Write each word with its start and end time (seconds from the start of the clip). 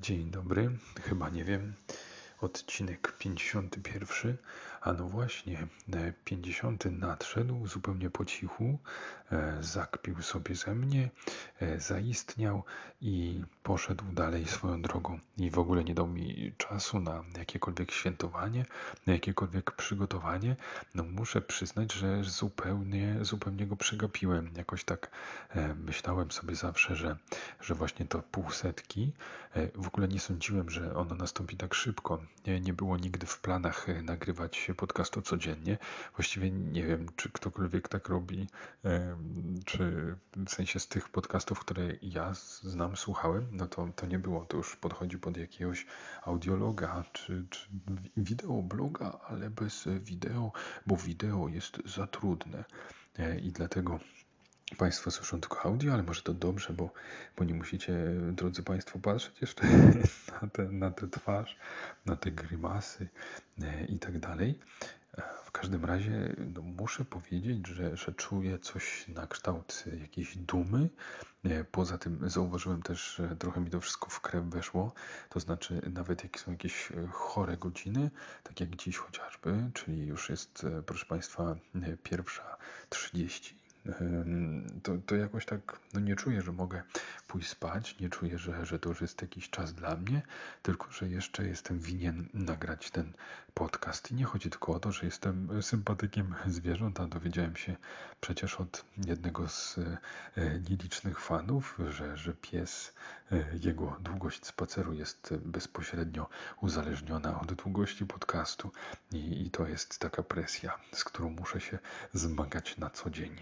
Dzień 0.00 0.30
dobry, 0.30 0.70
chyba 1.02 1.28
nie 1.28 1.44
wiem, 1.44 1.72
odcinek 2.40 3.12
51, 3.18 4.36
a 4.80 4.92
no 4.92 5.08
właśnie, 5.08 5.66
50 6.24 6.84
nadszedł 6.84 7.66
zupełnie 7.66 8.10
po 8.10 8.24
cichu, 8.24 8.78
e, 9.32 9.58
zakpił 9.60 10.22
sobie 10.22 10.54
ze 10.54 10.74
mnie, 10.74 11.10
e, 11.60 11.80
zaistniał 11.80 12.64
i 13.00 13.44
poszedł 13.62 14.04
dalej 14.12 14.46
swoją 14.46 14.82
drogą. 14.82 15.18
I 15.38 15.50
w 15.50 15.58
ogóle 15.58 15.84
nie 15.84 15.94
dał 15.94 16.06
mi 16.06 16.52
czasu 16.58 17.00
na 17.00 17.24
jakiekolwiek 17.38 17.90
świętowanie, 17.90 18.64
na 19.06 19.12
jakiekolwiek 19.12 19.72
przygotowanie. 19.72 20.56
No 20.94 21.02
muszę 21.02 21.40
przyznać, 21.40 21.92
że 21.92 22.24
zupełnie, 22.24 23.16
zupełnie 23.20 23.66
go 23.66 23.76
przegapiłem. 23.76 24.50
Jakoś 24.56 24.84
tak 24.84 25.10
e, 25.50 25.74
myślałem 25.74 26.30
sobie 26.30 26.54
zawsze, 26.54 26.96
że, 26.96 27.16
że 27.60 27.74
właśnie 27.74 28.06
to 28.06 28.22
półsetki, 28.22 29.12
w 29.74 29.86
ogóle 29.86 30.08
nie 30.08 30.20
sądziłem, 30.20 30.70
że 30.70 30.94
ono 30.96 31.14
nastąpi 31.14 31.56
tak 31.56 31.74
szybko. 31.74 32.22
Nie, 32.46 32.72
było 32.72 32.96
nigdy 32.96 33.26
w 33.26 33.40
planach 33.40 33.86
nagrywać 34.02 34.70
podcastu 34.76 35.22
codziennie. 35.22 35.78
Właściwie 36.16 36.50
nie 36.50 36.86
wiem, 36.86 37.06
czy 37.16 37.30
ktokolwiek 37.32 37.88
tak 37.88 38.08
robi, 38.08 38.46
czy 39.64 40.16
w 40.36 40.50
sensie 40.50 40.80
z 40.80 40.88
tych 40.88 41.08
podcastów, 41.08 41.60
które 41.60 41.92
ja 42.02 42.34
znam, 42.62 42.96
słuchałem, 42.96 43.46
no 43.52 43.66
to, 43.66 43.88
to 43.96 44.06
nie 44.06 44.18
było. 44.18 44.44
To 44.44 44.56
już 44.56 44.76
podchodzi 44.76 45.18
pod 45.18 45.36
jakiegoś 45.36 45.86
audiologa, 46.22 47.04
czy, 47.12 47.46
czy 47.50 47.68
wideobloga, 48.16 49.18
ale 49.28 49.50
bez 49.50 49.88
wideo, 50.00 50.52
bo 50.86 50.96
wideo 50.96 51.48
jest 51.48 51.78
za 51.84 52.06
trudne. 52.06 52.64
E, 53.18 53.38
I 53.38 53.52
dlatego 53.52 54.00
Państwo 54.78 55.10
słyszą 55.10 55.40
tylko 55.40 55.62
audio, 55.62 55.94
ale 55.94 56.02
może 56.02 56.22
to 56.22 56.34
dobrze, 56.34 56.72
bo, 56.72 56.90
bo 57.36 57.44
nie 57.44 57.54
musicie, 57.54 57.94
drodzy 58.32 58.62
Państwo, 58.62 58.98
patrzeć 58.98 59.40
jeszcze 59.40 59.62
na, 60.42 60.48
tę 60.48 60.64
na 60.64 60.90
tę 60.90 61.08
twarz, 61.08 61.56
na 62.06 62.16
te 62.16 62.30
grymasy 62.30 63.08
e, 63.62 63.84
i 63.84 63.98
tak 63.98 64.18
dalej. 64.18 64.58
E, 65.18 65.22
w 65.44 65.50
każdym 65.50 65.84
razie 65.84 66.36
no, 66.54 66.62
muszę 66.62 67.04
powiedzieć, 67.04 67.66
że, 67.66 67.96
że 67.96 68.12
czuję 68.12 68.58
coś 68.58 69.08
na 69.08 69.26
kształt 69.26 69.84
jakiejś 70.00 70.36
dumy. 70.36 70.88
E, 71.44 71.64
poza 71.64 71.98
tym 71.98 72.30
zauważyłem 72.30 72.82
też, 72.82 73.14
że 73.14 73.36
trochę 73.36 73.60
mi 73.60 73.70
to 73.70 73.80
wszystko 73.80 74.10
w 74.10 74.20
krew 74.20 74.44
weszło. 74.44 74.92
To 75.28 75.40
znaczy, 75.40 75.80
nawet 75.94 76.24
jak 76.24 76.40
są 76.40 76.50
jakieś 76.50 76.88
chore 77.10 77.56
godziny, 77.56 78.10
tak 78.42 78.60
jak 78.60 78.76
dziś 78.76 78.96
chociażby, 78.96 79.70
czyli 79.74 80.06
już 80.06 80.30
jest, 80.30 80.66
proszę 80.86 81.06
Państwa, 81.06 81.56
pierwsza 82.02 82.56
30 82.88 83.59
to, 84.82 84.92
to 85.06 85.16
jakoś 85.16 85.46
tak 85.46 85.78
no 85.94 86.00
nie 86.00 86.16
czuję, 86.16 86.42
że 86.42 86.52
mogę 86.52 86.82
pójść 87.28 87.48
spać, 87.48 87.98
nie 88.00 88.08
czuję, 88.08 88.38
że, 88.38 88.66
że 88.66 88.78
to 88.78 88.88
już 88.88 89.00
jest 89.00 89.22
jakiś 89.22 89.50
czas 89.50 89.74
dla 89.74 89.96
mnie, 89.96 90.22
tylko 90.62 90.92
że 90.92 91.08
jeszcze 91.08 91.46
jestem 91.46 91.78
winien 91.78 92.28
nagrać 92.34 92.90
ten 92.90 93.12
podcast. 93.54 94.10
I 94.10 94.14
nie 94.14 94.24
chodzi 94.24 94.50
tylko 94.50 94.72
o 94.72 94.80
to, 94.80 94.92
że 94.92 95.06
jestem 95.06 95.62
sympatykiem 95.62 96.34
zwierząt, 96.46 97.00
a 97.00 97.06
dowiedziałem 97.06 97.56
się 97.56 97.76
przecież 98.20 98.60
od 98.60 98.84
jednego 99.06 99.48
z 99.48 99.78
e, 99.78 99.98
nielicznych 100.70 101.20
fanów, 101.20 101.78
że, 101.90 102.16
że 102.16 102.32
pies, 102.32 102.94
e, 103.32 103.44
jego 103.62 103.96
długość 104.00 104.46
spaceru 104.46 104.92
jest 104.92 105.34
bezpośrednio 105.36 106.28
uzależniona 106.60 107.40
od 107.40 107.52
długości 107.52 108.06
podcastu 108.06 108.72
i, 109.12 109.46
i 109.46 109.50
to 109.50 109.66
jest 109.66 109.98
taka 109.98 110.22
presja, 110.22 110.78
z 110.92 111.04
którą 111.04 111.30
muszę 111.30 111.60
się 111.60 111.78
zmagać 112.12 112.78
na 112.78 112.90
co 112.90 113.10
dzień. 113.10 113.36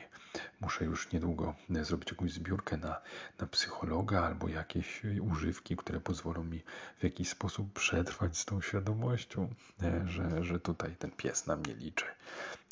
Muszę 0.61 0.85
już 0.85 1.13
niedługo 1.13 1.55
zrobić 1.83 2.11
jakąś 2.11 2.33
zbiórkę 2.33 2.77
na, 2.77 3.01
na 3.39 3.47
psychologa 3.47 4.23
albo 4.23 4.49
jakieś 4.49 5.03
używki, 5.21 5.77
które 5.77 6.01
pozwolą 6.01 6.45
mi 6.45 6.63
w 6.99 7.05
jakiś 7.05 7.29
sposób 7.29 7.73
przetrwać 7.73 8.39
z 8.39 8.45
tą 8.45 8.61
świadomością, 8.61 9.55
e, 9.83 10.09
że, 10.09 10.45
że 10.45 10.61
tutaj 10.61 10.97
ten 10.97 11.11
pies 11.11 11.47
na 11.47 11.57
mnie 11.57 11.75
liczy. 11.75 12.05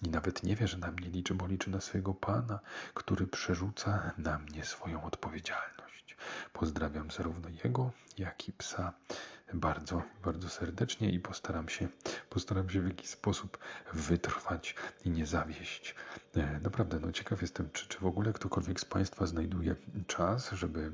I 0.03 0.09
nawet 0.09 0.43
nie 0.43 0.57
wie, 0.57 0.69
że 0.69 0.79
na 0.79 0.91
mnie 0.93 1.09
liczy, 1.09 1.35
bo 1.35 1.47
liczy 1.47 1.71
na 1.71 1.81
swojego 1.81 2.15
pana, 2.15 2.61
który 2.95 3.27
przerzuca 3.27 4.13
na 4.19 4.39
mnie 4.39 4.65
swoją 4.65 5.05
odpowiedzialność. 5.05 6.17
Pozdrawiam 6.53 7.11
zarówno 7.11 7.49
jego, 7.65 7.91
jak 8.19 8.49
i 8.49 8.53
psa 8.53 8.93
bardzo, 9.55 10.03
bardzo 10.25 10.49
serdecznie 10.49 11.11
i 11.11 11.21
postaram 11.21 11.69
się, 11.69 11.89
postaram 12.31 12.71
się 12.71 12.81
w 12.81 12.89
jakiś 12.89 13.09
sposób 13.09 13.59
wytrwać 13.93 14.75
i 15.05 15.11
nie 15.11 15.27
zawieść. 15.27 15.95
E, 16.37 16.61
naprawdę, 16.61 17.01
no 17.01 17.13
ciekaw 17.13 17.43
jestem, 17.43 17.71
czy, 17.73 17.89
czy 17.89 17.99
w 17.99 18.07
ogóle 18.07 18.33
ktokolwiek 18.33 18.81
z 18.81 18.85
Państwa 18.85 19.27
znajduje 19.27 19.77
czas, 20.07 20.51
żeby 20.51 20.93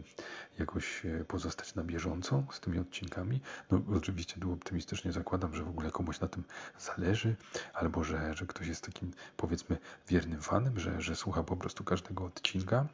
jakoś 0.59 1.07
e, 1.07 1.25
pozostać 1.25 1.75
na 1.75 1.83
bieżąco 1.83 2.45
z 2.53 2.61
tymi 2.61 2.79
odcinkami. 2.79 3.41
No 3.71 3.83
oczywiście 3.97 4.41
tu 4.41 4.53
optymistycznie 4.53 5.13
zakładam, 5.13 5.55
że 5.55 5.65
w 5.65 5.69
ogóle 5.69 5.91
komuś 5.91 6.21
na 6.21 6.29
tym 6.29 6.45
zależy, 6.79 7.37
albo 7.75 8.05
że, 8.05 8.35
że 8.35 8.47
ktoś 8.47 8.67
jest 8.67 8.85
takim 8.85 9.11
powiedzmy 9.37 9.79
wiernym 10.09 10.41
fanem, 10.41 10.79
że, 10.79 11.01
że 11.01 11.17
słucha 11.17 11.43
po 11.43 11.57
prostu 11.57 11.85
każdego 11.85 12.25
odcinka. 12.25 12.87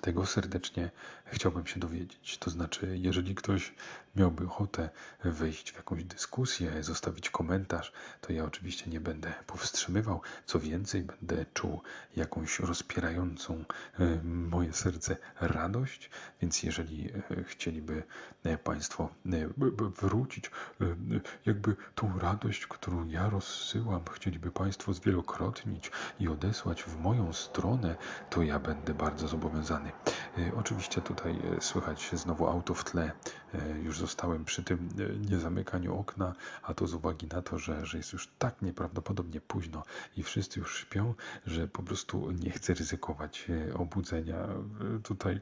Tego 0.00 0.26
serdecznie 0.26 0.90
chciałbym 1.24 1.66
się 1.66 1.80
dowiedzieć. 1.80 2.38
To 2.38 2.50
znaczy, 2.50 2.98
jeżeli 2.98 3.34
ktoś 3.34 3.74
miałby 4.16 4.46
ochotę 4.46 4.90
wejść 5.24 5.72
w 5.72 5.76
jakąś 5.76 6.04
dyskusję, 6.04 6.82
zostawić 6.82 7.30
komentarz, 7.30 7.92
to 8.20 8.32
ja 8.32 8.44
oczywiście 8.44 8.90
nie 8.90 9.00
będę 9.00 9.32
powstrzymywał. 9.46 10.20
Co 10.46 10.60
więcej, 10.60 11.02
będę 11.02 11.46
czuł 11.54 11.82
jakąś 12.16 12.60
rozpierającą 12.60 13.64
e, 13.98 14.22
moje 14.24 14.72
serce 14.72 15.16
radość, 15.40 16.10
więc 16.40 16.62
jeżeli 16.62 17.10
e, 17.12 17.44
chcieliby 17.44 18.02
e, 18.44 18.58
Państwo 18.58 19.08
wrócić 20.02 20.50
jakby 21.46 21.76
tą 21.94 22.18
radość, 22.18 22.66
którą 22.66 23.08
ja 23.08 23.28
rozsyłam, 23.30 24.04
chcieliby 24.12 24.50
Państwo 24.50 24.92
zwielokrotnić 24.92 25.90
i 26.20 26.28
odesłać 26.28 26.82
w 26.82 27.00
moją 27.00 27.32
stronę, 27.32 27.96
to 28.30 28.42
ja 28.42 28.58
będę 28.58 28.94
bardzo 28.94 29.28
zobowiązany. 29.28 29.81
Oczywiście 30.56 31.00
tutaj 31.00 31.42
słychać 31.60 32.10
znowu 32.12 32.46
auto 32.46 32.74
w 32.74 32.84
tle, 32.84 33.12
już 33.82 33.98
zostałem 33.98 34.44
przy 34.44 34.62
tym 34.62 34.88
niezamykaniu 35.30 35.98
okna, 35.98 36.34
a 36.62 36.74
to 36.74 36.86
z 36.86 36.94
uwagi 36.94 37.26
na 37.26 37.42
to, 37.42 37.58
że, 37.58 37.86
że 37.86 37.98
jest 37.98 38.12
już 38.12 38.28
tak 38.38 38.62
nieprawdopodobnie 38.62 39.40
późno 39.40 39.82
i 40.16 40.22
wszyscy 40.22 40.60
już 40.60 40.80
śpią, 40.80 41.14
że 41.46 41.68
po 41.68 41.82
prostu 41.82 42.30
nie 42.30 42.50
chcę 42.50 42.74
ryzykować 42.74 43.46
e, 43.70 43.74
obudzenia 43.74 44.36
e, 44.36 44.58
tutaj 45.02 45.40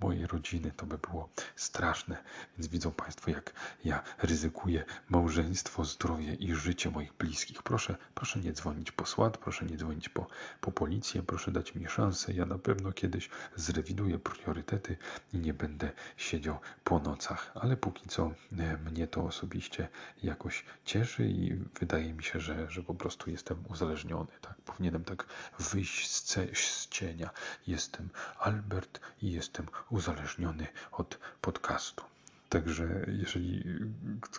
mojej 0.00 0.26
rodziny. 0.26 0.72
To 0.76 0.86
by 0.86 0.98
było 0.98 1.28
straszne. 1.56 2.16
Więc 2.58 2.68
widzą 2.68 2.90
Państwo, 2.90 3.30
jak 3.30 3.52
ja 3.84 4.02
ryzykuję 4.22 4.84
małżeństwo, 5.08 5.84
zdrowie 5.84 6.34
i 6.34 6.54
życie 6.54 6.90
moich 6.90 7.12
bliskich. 7.12 7.62
Proszę, 7.62 7.96
proszę 8.14 8.40
nie 8.40 8.52
dzwonić 8.52 8.92
po 8.92 9.06
SWAT, 9.06 9.38
proszę 9.38 9.66
nie 9.66 9.76
dzwonić 9.76 10.08
po, 10.08 10.26
po 10.60 10.72
policję, 10.72 11.22
proszę 11.22 11.50
dać 11.52 11.74
mi 11.74 11.88
szansę. 11.88 12.32
Ja 12.32 12.46
na 12.46 12.58
pewno 12.58 12.92
kiedyś 12.92 13.30
zrewiduję 13.74 14.18
priorytety 14.18 14.96
i 15.32 15.38
nie 15.38 15.54
będę 15.54 15.92
siedział 16.16 16.58
po 16.84 16.98
nocach. 16.98 17.52
Ale 17.54 17.76
póki 17.76 18.08
co 18.08 18.30
e, 18.58 18.76
mnie 18.76 19.06
to 19.06 19.24
osobiście 19.24 19.88
jakoś 20.22 20.64
cieszy 20.84 21.26
i 21.26 21.54
wydaje 21.80 22.12
mi 22.12 22.22
się, 22.22 22.40
że, 22.40 22.70
że 22.70 22.82
po 22.82 22.94
prostu 22.94 23.30
jestem 23.30 23.64
uzależniony. 23.68 24.32
Tak? 24.40 24.54
Powinienem 24.64 25.04
tak 25.04 25.26
wyjść 25.58 26.10
z, 26.10 26.34
z 26.58 26.88
cienia. 26.88 27.30
Jestem 27.66 28.08
Albert 28.38 29.00
i 29.22 29.32
jestem 29.32 29.66
uzależniony 29.90 30.66
od 30.92 31.18
podcastu. 31.40 32.13
Także 32.48 33.06
jeżeli 33.08 33.64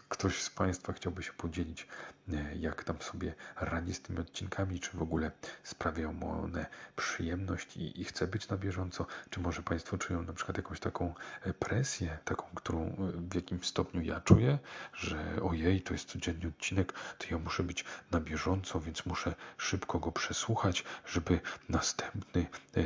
ktoś 0.10 0.42
z 0.42 0.50
Państwa 0.50 0.94
chciałby 0.94 1.24
się 1.24 1.34
podzielić, 1.34 1.88
e, 2.34 2.56
jak 2.56 2.84
tam 2.84 3.02
sobie 3.02 3.34
radzi 3.60 3.94
z 3.94 4.02
tymi 4.02 4.20
odcinkami, 4.20 4.80
czy 4.80 4.98
w 4.98 5.02
ogóle 5.02 5.32
sprawiają 5.64 6.14
mu 6.14 6.44
one 6.44 6.66
przyjemność 6.96 7.78
i, 7.78 8.02
i 8.02 8.04
chce 8.04 8.28
być 8.28 8.50
na 8.50 8.58
bieżąco, 8.58 9.06
czy 9.30 9.40
może 9.40 9.64
Państwo 9.64 9.98
czują 9.98 10.24
na 10.24 10.34
przykład 10.34 10.58
jakąś 10.58 10.80
taką 10.80 11.14
e, 11.42 11.54
presję, 11.54 12.18
taką, 12.26 12.46
którą 12.56 12.86
e, 12.86 12.96
w 13.30 13.36
jakimś 13.36 13.68
stopniu 13.68 14.02
ja 14.02 14.22
czuję, 14.22 14.60
że 14.94 15.42
ojej, 15.44 15.82
to 15.82 15.94
jest 15.94 16.10
codzienny 16.10 16.48
odcinek, 16.48 16.94
to 17.18 17.26
ja 17.32 17.38
muszę 17.38 17.64
być 17.64 17.86
na 18.12 18.20
bieżąco, 18.20 18.80
więc 18.80 19.06
muszę 19.06 19.36
szybko 19.58 20.00
go 20.00 20.12
przesłuchać, 20.12 20.84
żeby 21.06 21.40
następny 21.70 22.46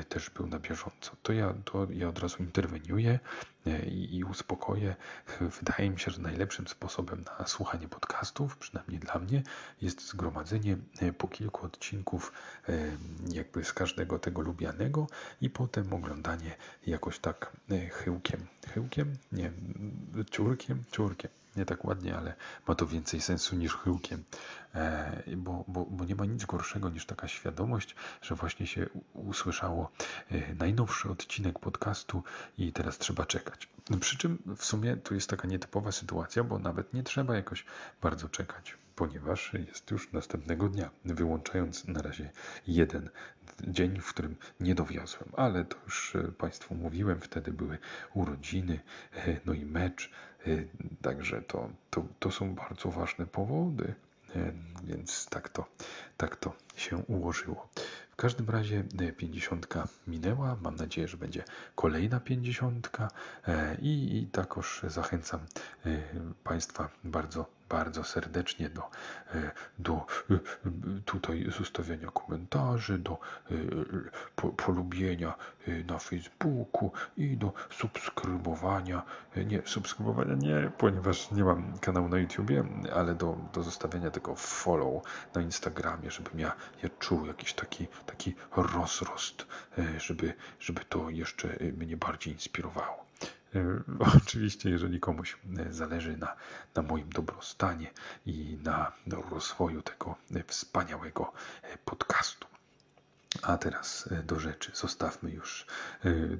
też 0.09 0.29
był 0.29 0.47
na 0.47 0.59
bieżąco. 0.59 1.11
To 1.23 1.33
ja, 1.33 1.53
to 1.65 1.87
ja 1.91 2.07
od 2.09 2.19
razu 2.19 2.43
interweniuję 2.43 3.19
i, 3.77 4.17
i 4.17 4.23
uspokoję. 4.23 4.95
Wydaje 5.41 5.89
mi 5.89 5.99
się, 5.99 6.11
że 6.11 6.21
najlepszym 6.21 6.67
sposobem 6.67 7.23
na 7.39 7.47
słuchanie 7.47 7.87
podcastów, 7.87 8.57
przynajmniej 8.57 8.99
dla 8.99 9.19
mnie, 9.19 9.43
jest 9.81 10.07
zgromadzenie 10.07 10.77
e, 11.01 11.13
po 11.13 11.27
kilku 11.27 11.65
odcinków 11.65 12.33
e, 12.69 12.73
jakby 13.33 13.63
z 13.63 13.73
każdego 13.73 14.19
tego 14.19 14.41
lubianego 14.41 15.07
i 15.41 15.49
potem 15.49 15.93
oglądanie 15.93 16.55
jakoś 16.87 17.19
tak 17.19 17.51
e, 17.71 17.89
chyłkiem. 17.89 18.47
Chyłkiem? 18.73 19.15
Nie, 19.31 19.51
ciurkiem? 20.31 20.83
Ciurkiem 20.91 21.38
nie 21.55 21.65
tak 21.65 21.85
ładnie, 21.85 22.17
ale 22.17 22.33
ma 22.67 22.75
to 22.75 22.87
więcej 22.87 23.21
sensu 23.21 23.55
niż 23.55 23.75
chyłkiem, 23.75 24.23
e, 24.75 25.23
bo, 25.37 25.63
bo, 25.67 25.85
bo 25.85 26.05
nie 26.05 26.15
ma 26.15 26.25
nic 26.25 26.45
gorszego 26.45 26.89
niż 26.89 27.05
taka 27.05 27.27
świadomość, 27.27 27.95
że 28.21 28.35
właśnie 28.35 28.67
się 28.67 28.85
usłyszało 29.13 29.91
e, 30.31 30.53
najnowszy 30.53 31.09
odcinek 31.09 31.59
podcastu 31.59 32.23
i 32.57 32.73
teraz 32.73 32.97
trzeba 32.97 33.25
czekać. 33.25 33.67
Przy 33.99 34.17
czym 34.17 34.37
w 34.57 34.65
sumie 34.65 34.97
tu 34.97 35.15
jest 35.15 35.29
taka 35.29 35.47
nietypowa 35.47 35.91
sytuacja, 35.91 36.43
bo 36.43 36.59
nawet 36.59 36.93
nie 36.93 37.03
trzeba 37.03 37.35
jakoś 37.35 37.65
bardzo 38.01 38.29
czekać, 38.29 38.77
ponieważ 38.99 39.53
jest 39.67 39.91
już 39.91 40.11
następnego 40.11 40.69
dnia, 40.69 40.89
wyłączając 41.05 41.87
na 41.87 42.01
razie 42.01 42.29
jeden 42.67 43.09
dzień, 43.67 44.01
w 44.01 44.09
którym 44.09 44.35
nie 44.59 44.75
dowiozłem, 44.75 45.29
ale 45.37 45.65
to 45.65 45.77
już 45.85 46.15
e, 46.15 46.31
Państwu 46.31 46.75
mówiłem, 46.75 47.21
wtedy 47.21 47.51
były 47.51 47.77
urodziny, 48.13 48.79
no 49.45 49.53
i 49.53 49.65
mecz, 49.65 50.11
także 51.01 51.41
to, 51.41 51.69
to, 51.89 52.05
to 52.19 52.31
są 52.31 52.55
bardzo 52.55 52.91
ważne 52.91 53.25
powody, 53.25 53.93
więc 54.83 55.29
tak 55.29 55.49
to, 55.49 55.65
tak 56.17 56.35
to 56.35 56.53
się 56.75 56.97
ułożyło. 56.97 57.69
W 58.11 58.15
każdym 58.15 58.49
razie 58.49 58.83
50 59.17 59.67
minęła. 60.07 60.57
Mam 60.61 60.75
nadzieję, 60.75 61.07
że 61.07 61.17
będzie 61.17 61.43
kolejna 61.75 62.19
50 62.19 62.91
i, 63.81 64.17
i 64.17 64.27
takoż 64.27 64.81
zachęcam 64.87 65.39
Państwa 66.43 66.89
bardzo 67.03 67.58
bardzo 67.69 68.03
serdecznie 68.03 68.69
do, 68.69 68.81
e, 69.33 69.51
do 69.79 69.93
e, 69.95 70.39
tutaj 71.05 71.45
zostawiania 71.57 72.11
komentarzy, 72.11 72.97
do 72.97 73.19
e, 73.51 73.55
polubienia 74.51 75.33
na 75.87 75.99
Facebooku 75.99 76.91
i 77.17 77.37
do 77.37 77.53
subskrybowania. 77.69 79.03
Nie, 79.45 79.61
subskrybowania 79.65 80.35
nie, 80.35 80.71
ponieważ 80.77 81.31
nie 81.31 81.43
mam 81.43 81.77
kanału 81.79 82.09
na 82.09 82.17
YouTubie, 82.17 82.63
ale 82.95 83.15
do, 83.15 83.37
do 83.53 83.63
zostawiania 83.63 84.11
tego 84.11 84.35
follow 84.35 85.03
na 85.35 85.41
Instagramie, 85.41 86.11
żebym 86.11 86.39
ja, 86.39 86.55
ja 86.83 86.89
czuł 86.99 87.25
jakiś 87.25 87.53
taki, 87.53 87.87
taki 88.05 88.35
rozrost, 88.55 89.47
żeby, 89.97 90.33
żeby 90.59 90.81
to 90.85 91.09
jeszcze 91.09 91.47
mnie 91.77 91.97
bardziej 91.97 92.33
inspirowało. 92.33 93.08
E, 93.55 93.83
oczywiście, 94.17 94.69
jeżeli 94.69 94.99
komuś 94.99 95.37
e, 95.57 95.73
zależy 95.73 96.17
na, 96.17 96.35
na 96.75 96.81
moim 96.81 97.09
dobrostanie 97.09 97.91
i 98.25 98.57
na, 98.63 98.91
rozwoju 99.31 99.81
tego 99.81 100.15
e, 100.35 100.43
wspaniałego 100.43 101.33
podcastu. 101.85 102.47
A 103.41 103.57
teraz 103.57 104.09
do 104.23 104.39
rzeczy. 104.39 104.71
Zostawmy 104.73 105.31
już 105.31 105.65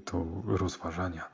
to 0.05 0.25
rozważania 0.45 1.29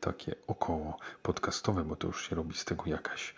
takie 0.00 0.34
około 0.46 0.98
podcastowe, 1.22 1.84
bo 1.84 1.96
to 1.96 2.06
już 2.06 2.28
się 2.28 2.36
robi 2.36 2.54
z 2.54 2.64
tego 2.64 2.84
jakaś, 2.86 3.34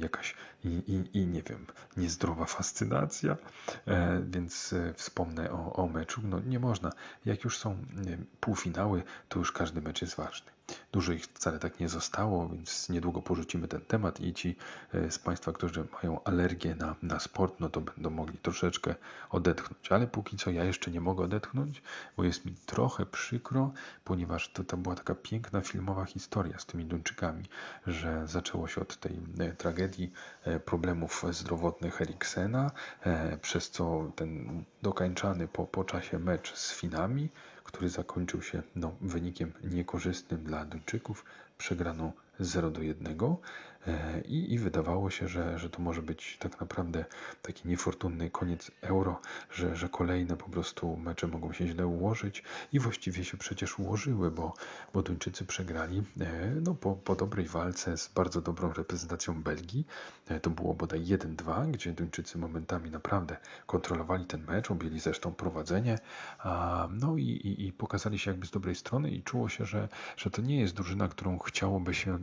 jakaś 0.00 0.34
i, 0.64 0.68
i, 0.68 1.18
i 1.18 1.26
nie 1.26 1.42
wiem, 1.42 1.66
niezdrowa 1.96 2.44
fascynacja. 2.44 3.36
Więc 4.22 4.74
wspomnę 4.94 5.52
o, 5.52 5.72
o 5.72 5.86
meczu. 5.86 6.20
No 6.24 6.40
nie 6.40 6.58
można. 6.58 6.92
Jak 7.24 7.44
już 7.44 7.58
są 7.58 7.76
półfinały, 8.40 9.02
to 9.28 9.38
już 9.38 9.52
każdy 9.52 9.82
mecz 9.82 10.02
jest 10.02 10.14
ważny. 10.14 10.50
Dużo 10.92 11.12
ich 11.12 11.24
wcale 11.24 11.58
tak 11.58 11.80
nie 11.80 11.88
zostało, 11.88 12.48
więc 12.48 12.88
niedługo 12.88 13.22
porzucimy 13.22 13.68
ten 13.68 13.80
temat 13.80 14.20
i 14.20 14.34
ci 14.34 14.56
e, 14.94 15.10
z 15.10 15.18
Państwa, 15.18 15.52
którzy 15.52 15.86
mają 16.02 16.24
alergię 16.24 16.74
na, 16.74 16.96
na 17.02 17.20
sport, 17.20 17.60
no 17.60 17.68
to 17.68 17.80
będą 17.80 18.10
mogli 18.10 18.38
troszeczkę 18.38 18.94
odetchnąć. 19.30 19.92
Ale 19.92 20.06
póki 20.06 20.36
co 20.36 20.50
ja 20.50 20.64
jeszcze 20.64 20.90
nie 20.90 21.00
mogę 21.00 21.24
odetchnąć, 21.24 21.82
bo 22.16 22.24
jest 22.24 22.44
mi 22.44 22.54
trochę 22.66 23.06
przykro, 23.06 23.72
ponieważ 24.04 24.52
to, 24.52 24.64
to 24.64 24.76
była 24.76 24.94
taka 24.94 25.14
piękna 25.14 25.60
filmowa 25.60 26.04
historia 26.04 26.58
z 26.58 26.66
tymi 26.66 26.84
Duńczykami, 26.84 27.44
że 27.86 28.26
zaczęło 28.26 28.68
się 28.68 28.80
od 28.80 28.96
tej 28.96 29.20
e, 29.38 29.52
tragedii 29.52 30.12
e, 30.44 30.60
problemów 30.60 31.24
zdrowotnych 31.30 32.02
Eriksena, 32.02 32.70
przez 33.42 33.70
co 33.70 34.12
ten 34.16 34.64
dokańczany 34.82 35.48
po, 35.48 35.66
po 35.66 35.84
czasie 35.84 36.18
mecz 36.18 36.54
z 36.54 36.72
Finami 36.72 37.28
który 37.72 37.88
zakończył 37.88 38.42
się 38.42 38.62
no, 38.76 38.96
wynikiem 39.00 39.52
niekorzystnym 39.64 40.44
dla 40.44 40.64
Duńczyków, 40.64 41.24
przegraną 41.58 42.12
0 42.40 42.70
do 42.70 42.82
1. 42.82 43.18
E, 43.86 44.20
I, 44.20 44.54
I, 44.54 44.58
wydawało 44.58 45.10
się, 45.10 45.28
że, 45.28 45.58
że 45.58 45.70
to 45.70 45.82
może 45.82 46.02
być 46.02 46.36
tak 46.38 46.60
naprawdę 46.60 47.04
taki 47.42 47.68
niefortunny 47.68 48.30
koniec 48.30 48.70
euro, 48.80 49.20
że, 49.50 49.76
że 49.76 49.88
kolejne 49.88 50.36
po 50.36 50.50
prostu 50.50 50.96
mecze 50.96 51.26
mogą 51.26 51.52
się 51.52 51.66
źle 51.66 51.86
ułożyć 51.86 52.42
i 52.72 52.78
właściwie 52.78 53.24
się 53.24 53.36
przecież 53.36 53.78
ułożyły, 53.78 54.30
bo, 54.30 54.54
bo 54.94 55.02
Duńczycy 55.02 55.44
przegrali 55.44 56.02
e, 56.20 56.50
no, 56.60 56.74
po, 56.74 56.94
po 56.94 57.14
dobrej 57.14 57.46
walce 57.46 57.96
z 57.96 58.08
bardzo 58.08 58.40
dobrą 58.40 58.72
reprezentacją 58.72 59.42
Belgii. 59.42 59.86
E, 60.28 60.40
to 60.40 60.50
było 60.50 60.74
bodaj 60.74 61.00
1-2, 61.00 61.70
gdzie 61.70 61.92
Duńczycy 61.92 62.38
momentami 62.38 62.90
naprawdę 62.90 63.36
kontrolowali 63.66 64.26
ten 64.26 64.44
mecz, 64.44 64.70
objęli 64.70 65.00
zresztą 65.00 65.32
prowadzenie, 65.32 65.98
no 66.90 67.16
i, 67.16 67.22
i, 67.22 67.66
i 67.66 67.72
pokazali 67.72 68.18
się 68.18 68.30
jakby 68.30 68.46
z 68.46 68.50
dobrej 68.50 68.74
strony 68.74 69.10
i 69.10 69.22
czuło 69.22 69.48
się, 69.48 69.64
że, 69.64 69.88
że 70.16 70.30
to 70.30 70.42
nie 70.42 70.60
jest 70.60 70.74
drużyna, 70.74 71.08
którą 71.08 71.38
chciałoby 71.38 71.94
się 71.94 72.18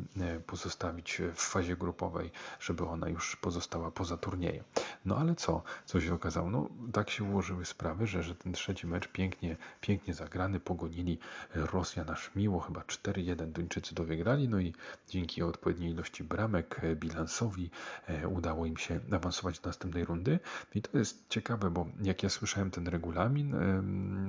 pozostawić 0.48 1.22
w 1.36 1.42
fazie 1.42 1.76
grupowej, 1.76 2.32
żeby 2.60 2.86
ona 2.86 3.10
już 3.10 3.36
pozostała 3.36 3.92
poza 3.92 4.18
turniejem. 4.18 4.64
No 5.06 5.18
ale 5.18 5.36
co? 5.36 5.64
Co 5.86 6.02
się 6.02 6.14
okazało? 6.14 6.50
No 6.50 6.70
tak 6.94 7.10
się 7.10 7.24
ułożyły 7.24 7.66
sprawy, 7.66 8.08
że, 8.08 8.24
że 8.24 8.36
ten 8.36 8.54
trzeci 8.54 8.88
mecz 8.88 9.08
pięknie, 9.08 9.58
pięknie 9.82 10.14
zagrany, 10.14 10.60
pogonili 10.60 11.20
Rosjan 11.56 12.10
aż 12.10 12.32
miło, 12.36 12.60
chyba 12.60 12.82
4-1 12.82 13.52
Duńczycy 13.52 13.96
to 13.96 14.04
wygrali, 14.04 14.50
no 14.50 14.60
i 14.60 14.74
dzięki 15.10 15.44
odpowiedniej 15.44 15.92
ilości 15.92 16.24
bramek 16.24 16.80
e, 16.84 16.96
bilansowi 16.96 17.70
e, 18.08 18.28
udało 18.28 18.66
im 18.66 18.78
się 18.78 19.00
awansować 19.12 19.60
do 19.60 19.70
następnej 19.70 20.06
rundy. 20.06 20.40
I 20.76 20.82
to 20.82 20.98
jest 20.98 21.30
ciekawe, 21.30 21.70
bo 21.70 21.88
jak 22.02 22.24
ja 22.24 22.30
słyszałem 22.30 22.72
ten 22.72 22.88
regulamin, 22.88 23.56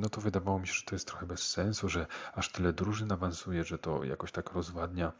no 0.00 0.08
to 0.08 0.20
wydawało 0.20 0.58
mi 0.58 0.66
się, 0.66 0.72
że 0.74 0.82
to 0.82 0.94
jest 0.94 1.06
trochę 1.06 1.26
bez 1.26 1.50
sensu, 1.50 1.88
że 1.88 2.06
aż 2.34 2.52
tyle 2.52 2.72
drużyn 2.72 3.12
awansuje, 3.12 3.64
że 3.64 3.78
to 3.78 4.04
jakoś 4.04 4.32
tak 4.32 4.52
rozwadnia 4.52 5.12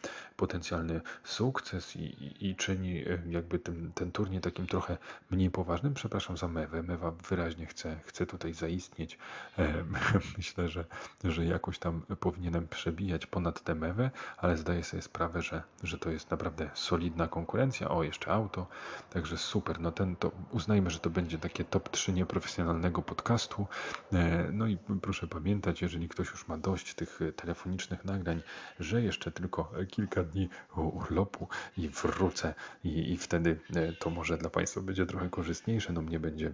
potencjalny 0.48 1.00
sukces 1.24 1.96
i, 1.96 2.00
i, 2.00 2.50
i 2.50 2.56
czyni 2.56 2.98
e, 2.98 3.18
jakby 3.26 3.58
ten, 3.58 3.92
ten 3.94 4.12
turniej 4.12 4.40
takim 4.40 4.66
trochę 4.66 4.96
mniej 5.30 5.50
poważnym. 5.50 5.94
Przepraszam 5.94 6.36
za 6.36 6.48
Mewę. 6.48 6.82
Mewa 6.82 7.10
wyraźnie 7.10 7.66
chce, 7.66 7.96
chce 8.04 8.26
tutaj 8.26 8.54
zaistnieć. 8.54 9.18
E, 9.58 9.84
myślę, 10.38 10.68
że, 10.68 10.84
że 11.24 11.44
jakoś 11.44 11.78
tam 11.78 12.02
powinienem 12.20 12.68
przebijać 12.68 13.26
ponad 13.26 13.62
tę 13.62 13.74
Mewę, 13.74 14.10
ale 14.36 14.56
zdaję 14.56 14.84
sobie 14.84 15.02
sprawę, 15.02 15.42
że, 15.42 15.62
że 15.82 15.98
to 15.98 16.10
jest 16.10 16.30
naprawdę 16.30 16.70
solidna 16.74 17.28
konkurencja. 17.28 17.88
O, 17.88 18.02
jeszcze 18.02 18.32
auto, 18.32 18.66
także 19.10 19.38
super. 19.38 19.80
No 19.80 19.92
ten 19.92 20.16
to 20.16 20.32
uznajmy, 20.50 20.90
że 20.90 20.98
to 20.98 21.10
będzie 21.10 21.38
takie 21.38 21.64
top 21.64 21.88
3 21.88 22.12
nieprofesjonalnego 22.12 23.02
podcastu. 23.02 23.66
E, 24.12 24.48
no 24.52 24.66
i 24.66 24.78
proszę 25.02 25.26
pamiętać, 25.26 25.82
jeżeli 25.82 26.08
ktoś 26.08 26.30
już 26.30 26.48
ma 26.48 26.58
dość 26.58 26.94
tych 26.94 27.20
telefonicznych 27.36 28.04
nagrań, 28.04 28.42
że 28.80 29.02
jeszcze 29.02 29.32
tylko 29.32 29.72
kilka 29.90 30.24
dni 30.28 30.48
urlopu 30.76 31.48
i 31.76 31.88
wrócę 31.88 32.54
i, 32.84 33.12
i 33.12 33.16
wtedy 33.16 33.58
e, 33.76 33.92
to 33.92 34.10
może 34.10 34.38
dla 34.38 34.50
Państwa 34.50 34.80
będzie 34.80 35.06
trochę 35.06 35.28
korzystniejsze. 35.28 35.92
No 35.92 36.02
mnie 36.02 36.20
będzie 36.20 36.46
e, 36.46 36.52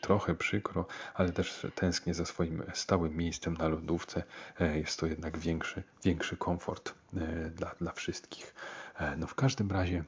trochę 0.00 0.34
przykro, 0.34 0.86
ale 1.14 1.32
też 1.32 1.66
tęsknię 1.74 2.14
za 2.14 2.24
swoim 2.24 2.62
stałym 2.74 3.16
miejscem 3.16 3.56
na 3.56 3.68
lodówce. 3.68 4.22
E, 4.60 4.78
jest 4.78 5.00
to 5.00 5.06
jednak 5.06 5.38
większy, 5.38 5.82
większy 6.04 6.36
komfort 6.36 6.94
dla, 7.56 7.74
dla 7.80 7.92
wszystkich. 7.92 8.54
No 9.16 9.26
w 9.26 9.34
każdym 9.34 9.70
razie 9.70 10.04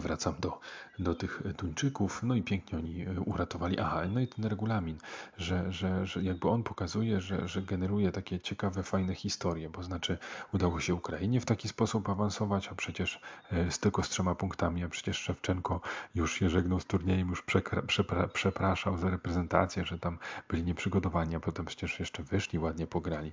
wracam 0.00 0.34
do, 0.40 0.60
do 0.98 1.14
tych 1.14 1.42
Tuńczyków, 1.56 2.22
no 2.22 2.34
i 2.34 2.42
pięknie 2.42 2.78
oni 2.78 3.02
e, 3.02 3.20
uratowali. 3.20 3.78
Aha, 3.78 4.02
no 4.08 4.20
i 4.20 4.28
ten 4.28 4.44
regulamin, 4.44 4.98
że, 5.38 5.72
że, 5.72 6.06
że 6.06 6.22
jakby 6.22 6.48
on 6.48 6.62
pokazuje, 6.62 7.20
że, 7.20 7.48
że 7.48 7.62
generuje 7.62 8.12
takie 8.12 8.40
ciekawe, 8.40 8.82
fajne 8.82 9.14
historie, 9.14 9.70
bo 9.70 9.82
znaczy 9.82 10.18
udało 10.52 10.80
się 10.80 10.94
Ukrainie 10.94 11.40
w 11.40 11.44
taki 11.44 11.68
sposób 11.68 12.08
awansować, 12.08 12.68
a 12.68 12.74
przecież 12.74 13.20
e, 13.52 13.70
z 13.70 13.78
tylko 13.78 14.02
z 14.02 14.08
trzema 14.08 14.34
punktami, 14.34 14.84
a 14.84 14.88
przecież 14.88 15.18
Szewczenko 15.18 15.80
już 16.14 16.32
się 16.32 16.50
żegnał 16.50 16.80
z 16.80 16.84
turniejem, 16.84 17.28
już 17.28 17.42
przekra, 17.42 17.82
przepra, 17.82 18.28
przepraszał 18.28 18.98
za 18.98 19.10
reprezentację, 19.10 19.84
że 19.84 19.98
tam 19.98 20.18
byli 20.48 20.62
nieprzygotowani, 20.62 21.36
a 21.36 21.40
potem 21.40 21.66
przecież 21.66 22.00
jeszcze 22.00 22.22
wyszli, 22.22 22.58
ładnie 22.58 22.86
pograli. 22.86 23.32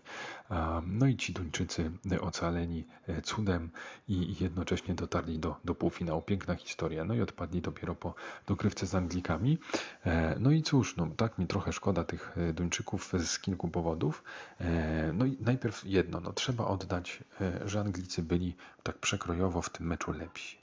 No 0.88 1.06
i 1.06 1.18
ci 1.18 1.34
Duńczycy 1.34 1.92
ocaleni 2.22 2.88
e, 3.08 3.22
cudem 3.22 3.70
i 4.08 4.36
jednocześnie 4.40 4.96
dotarli 4.96 5.40
do, 5.40 5.56
do 5.66 5.76
półfinału 5.76 6.22
piękna 6.28 6.56
historia. 6.56 7.04
No 7.06 7.14
i 7.14 7.22
odpadli 7.22 7.62
dopiero 7.62 7.96
po 7.96 8.14
dokrywce 8.48 8.88
z 8.88 8.96
Anglikami. 8.96 9.58
E, 10.06 10.36
no 10.40 10.52
i 10.52 10.64
cóż, 10.64 10.96
no 10.96 11.08
tak 11.18 11.38
mi 11.38 11.48
trochę 11.48 11.74
szkoda 11.74 12.04
tych 12.04 12.38
e, 12.38 12.54
Duńczyków 12.54 13.14
z 13.20 13.40
kilku 13.40 13.68
powodów. 13.68 14.24
E, 14.60 15.14
no 15.14 15.26
i 15.26 15.38
najpierw 15.40 15.86
jedno, 15.86 16.20
no 16.20 16.34
trzeba 16.34 16.66
oddać, 16.66 17.24
że 17.66 17.80
Anglicy 17.80 18.24
byli 18.24 18.56
tak 18.84 18.98
przekrojowo 18.98 19.62
w 19.62 19.70
tym 19.70 19.88
meczu 19.88 20.12
lepsi. 20.12 20.58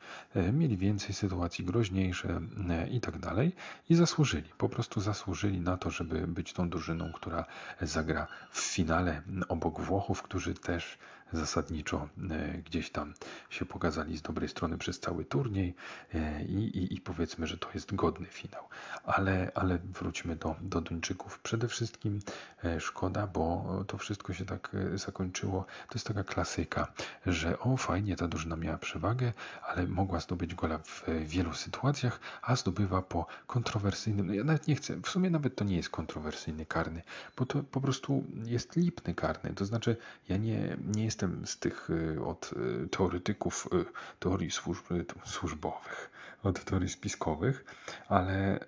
Mieli 0.52 0.76
więcej 0.76 1.14
sytuacji 1.14 1.64
groźniejsze 1.64 2.40
i 2.90 3.00
tak 3.00 3.18
dalej 3.18 3.52
i 3.88 3.94
zasłużyli, 3.94 4.48
po 4.58 4.68
prostu 4.68 5.00
zasłużyli 5.00 5.60
na 5.60 5.76
to, 5.76 5.90
żeby 5.90 6.26
być 6.26 6.52
tą 6.52 6.68
drużyną, 6.68 7.12
która 7.12 7.44
zagra 7.82 8.26
w 8.50 8.60
finale 8.60 9.22
obok 9.48 9.80
Włochów, 9.80 10.22
którzy 10.22 10.54
też 10.54 10.98
zasadniczo 11.36 12.08
gdzieś 12.64 12.90
tam 12.90 13.14
się 13.50 13.64
pokazali 13.64 14.16
z 14.16 14.22
dobrej 14.22 14.48
strony 14.48 14.78
przez 14.78 15.00
cały 15.00 15.24
turniej 15.24 15.74
i, 16.48 16.52
i, 16.52 16.94
i 16.94 17.00
powiedzmy, 17.00 17.46
że 17.46 17.58
to 17.58 17.68
jest 17.74 17.94
godny 17.94 18.26
finał. 18.26 18.68
Ale, 19.04 19.52
ale 19.54 19.78
wróćmy 19.78 20.36
do, 20.36 20.56
do 20.60 20.80
Duńczyków. 20.80 21.38
Przede 21.38 21.68
wszystkim 21.68 22.20
szkoda, 22.78 23.26
bo 23.26 23.64
to 23.86 23.98
wszystko 23.98 24.32
się 24.32 24.44
tak 24.44 24.76
zakończyło. 24.94 25.64
To 25.88 25.94
jest 25.94 26.06
taka 26.06 26.24
klasyka, 26.24 26.92
że 27.26 27.58
o 27.58 27.76
fajnie, 27.76 28.16
ta 28.16 28.28
drużyna 28.28 28.56
miała 28.56 28.78
przewagę, 28.78 29.32
ale 29.62 29.86
mogła 29.86 30.20
zdobyć 30.20 30.54
gola 30.54 30.78
w 30.78 31.04
wielu 31.26 31.54
sytuacjach, 31.54 32.20
a 32.42 32.56
zdobywa 32.56 33.02
po 33.02 33.26
kontrowersyjnym, 33.46 34.26
no 34.26 34.34
ja 34.34 34.44
nawet 34.44 34.68
nie 34.68 34.76
chcę, 34.76 34.96
w 35.02 35.08
sumie 35.08 35.30
nawet 35.30 35.56
to 35.56 35.64
nie 35.64 35.76
jest 35.76 35.88
kontrowersyjny 35.90 36.66
karny, 36.66 37.02
bo 37.36 37.46
to 37.46 37.62
po 37.62 37.80
prostu 37.80 38.24
jest 38.44 38.76
lipny 38.76 39.14
karny, 39.14 39.54
to 39.54 39.64
znaczy 39.64 39.96
ja 40.28 40.36
nie, 40.36 40.76
nie 40.96 41.04
jestem 41.04 41.23
z 41.44 41.58
tych 41.58 41.90
y, 41.90 42.24
od 42.24 42.50
y, 42.84 42.88
teoretyków 42.88 43.68
y, 43.72 43.84
teorii 44.18 44.50
służb, 44.50 44.84
służbowych, 45.24 46.10
od 46.44 46.64
teorii 46.64 46.88
spiskowych, 46.88 47.64
ale 48.08 48.58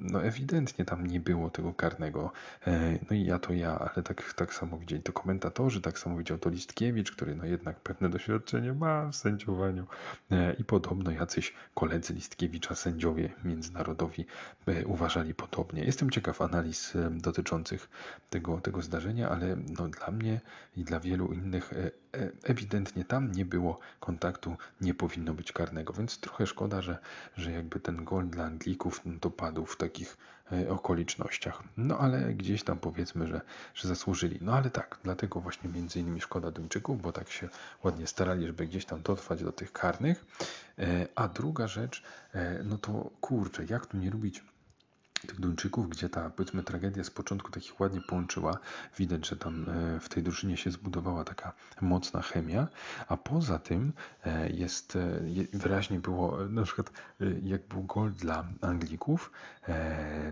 no 0.00 0.24
ewidentnie 0.24 0.84
tam 0.84 1.06
nie 1.06 1.20
było 1.20 1.50
tego 1.50 1.74
karnego. 1.74 2.32
E, 2.66 2.98
no 3.10 3.16
i 3.16 3.24
ja 3.24 3.38
to 3.38 3.52
ja, 3.52 3.78
ale 3.78 4.02
tak, 4.02 4.32
tak 4.32 4.54
samo 4.54 4.78
widzieli 4.78 5.02
to 5.02 5.12
komentatorzy, 5.12 5.80
tak 5.80 5.98
samo 5.98 6.18
widział 6.18 6.38
to 6.38 6.50
Listkiewicz, 6.50 7.12
który 7.12 7.34
no 7.34 7.44
jednak 7.44 7.80
pewne 7.80 8.08
doświadczenie 8.08 8.72
ma 8.72 9.08
w 9.08 9.16
sędziowaniu 9.16 9.86
e, 10.30 10.52
i 10.52 10.64
podobno 10.64 11.10
jacyś 11.10 11.54
koledzy 11.74 12.14
Listkiewicza, 12.14 12.74
sędziowie 12.74 13.32
międzynarodowi 13.44 14.26
e, 14.66 14.86
uważali 14.86 15.34
podobnie. 15.34 15.84
Jestem 15.84 16.10
ciekaw 16.10 16.42
analiz 16.42 16.92
dotyczących 17.10 17.88
tego, 18.30 18.60
tego 18.60 18.82
zdarzenia, 18.82 19.28
ale 19.28 19.56
no 19.78 19.88
dla 19.88 20.10
mnie 20.10 20.40
i 20.76 20.84
dla 20.84 21.00
wielu 21.00 21.32
innych 21.32 21.72
ewidentnie 22.44 23.04
tam 23.04 23.32
nie 23.32 23.44
było 23.44 23.78
kontaktu, 24.00 24.56
nie 24.80 24.94
powinno 24.94 25.34
być 25.34 25.52
karnego, 25.52 25.92
więc 25.92 26.18
trochę 26.18 26.46
szkoda, 26.46 26.82
że, 26.82 26.98
że 27.36 27.52
jakby 27.52 27.80
ten 27.80 28.04
gol 28.04 28.28
dla 28.28 28.44
Anglików 28.44 29.00
dopadł 29.04 29.66
w 29.66 29.76
takich 29.76 30.16
e, 30.52 30.70
okolicznościach. 30.70 31.62
No 31.76 31.98
ale 31.98 32.34
gdzieś 32.34 32.62
tam 32.62 32.78
powiedzmy, 32.78 33.26
że, 33.26 33.40
że 33.74 33.88
zasłużyli. 33.88 34.38
No 34.40 34.52
ale 34.52 34.70
tak, 34.70 34.98
dlatego 35.02 35.40
właśnie 35.40 35.70
między 35.70 36.00
innymi 36.00 36.20
szkoda 36.20 36.50
Duńczyków, 36.50 37.02
bo 37.02 37.12
tak 37.12 37.30
się 37.30 37.48
ładnie 37.84 38.06
starali, 38.06 38.46
żeby 38.46 38.66
gdzieś 38.66 38.84
tam 38.84 39.02
dotrwać 39.02 39.42
do 39.42 39.52
tych 39.52 39.72
karnych. 39.72 40.24
E, 40.78 41.08
a 41.14 41.28
druga 41.28 41.68
rzecz, 41.68 42.02
e, 42.34 42.62
no 42.64 42.78
to 42.78 43.10
kurczę, 43.20 43.64
jak 43.68 43.86
tu 43.86 43.96
nie 43.96 44.10
lubić 44.10 44.42
tych 45.26 45.40
Duńczyków, 45.40 45.88
gdzie 45.88 46.08
ta 46.08 46.30
powiedzmy 46.30 46.62
tragedia 46.62 47.04
z 47.04 47.10
początku 47.10 47.50
takich 47.50 47.80
ładnie 47.80 48.00
połączyła. 48.00 48.58
Widać, 48.98 49.28
że 49.28 49.36
tam 49.36 49.66
e, 49.68 50.00
w 50.00 50.08
tej 50.08 50.22
drużynie 50.22 50.56
się 50.56 50.70
zbudowała 50.70 51.24
taka 51.24 51.52
mocna 51.80 52.22
chemia, 52.22 52.68
a 53.08 53.16
poza 53.16 53.58
tym 53.58 53.92
e, 54.24 54.50
jest 54.50 54.96
e, 54.96 55.20
wyraźnie 55.52 56.00
było 56.00 56.48
na 56.48 56.62
przykład 56.62 56.90
jak 57.42 57.68
był 57.68 57.82
gol 57.82 58.12
dla 58.12 58.44
Anglików 58.60 59.30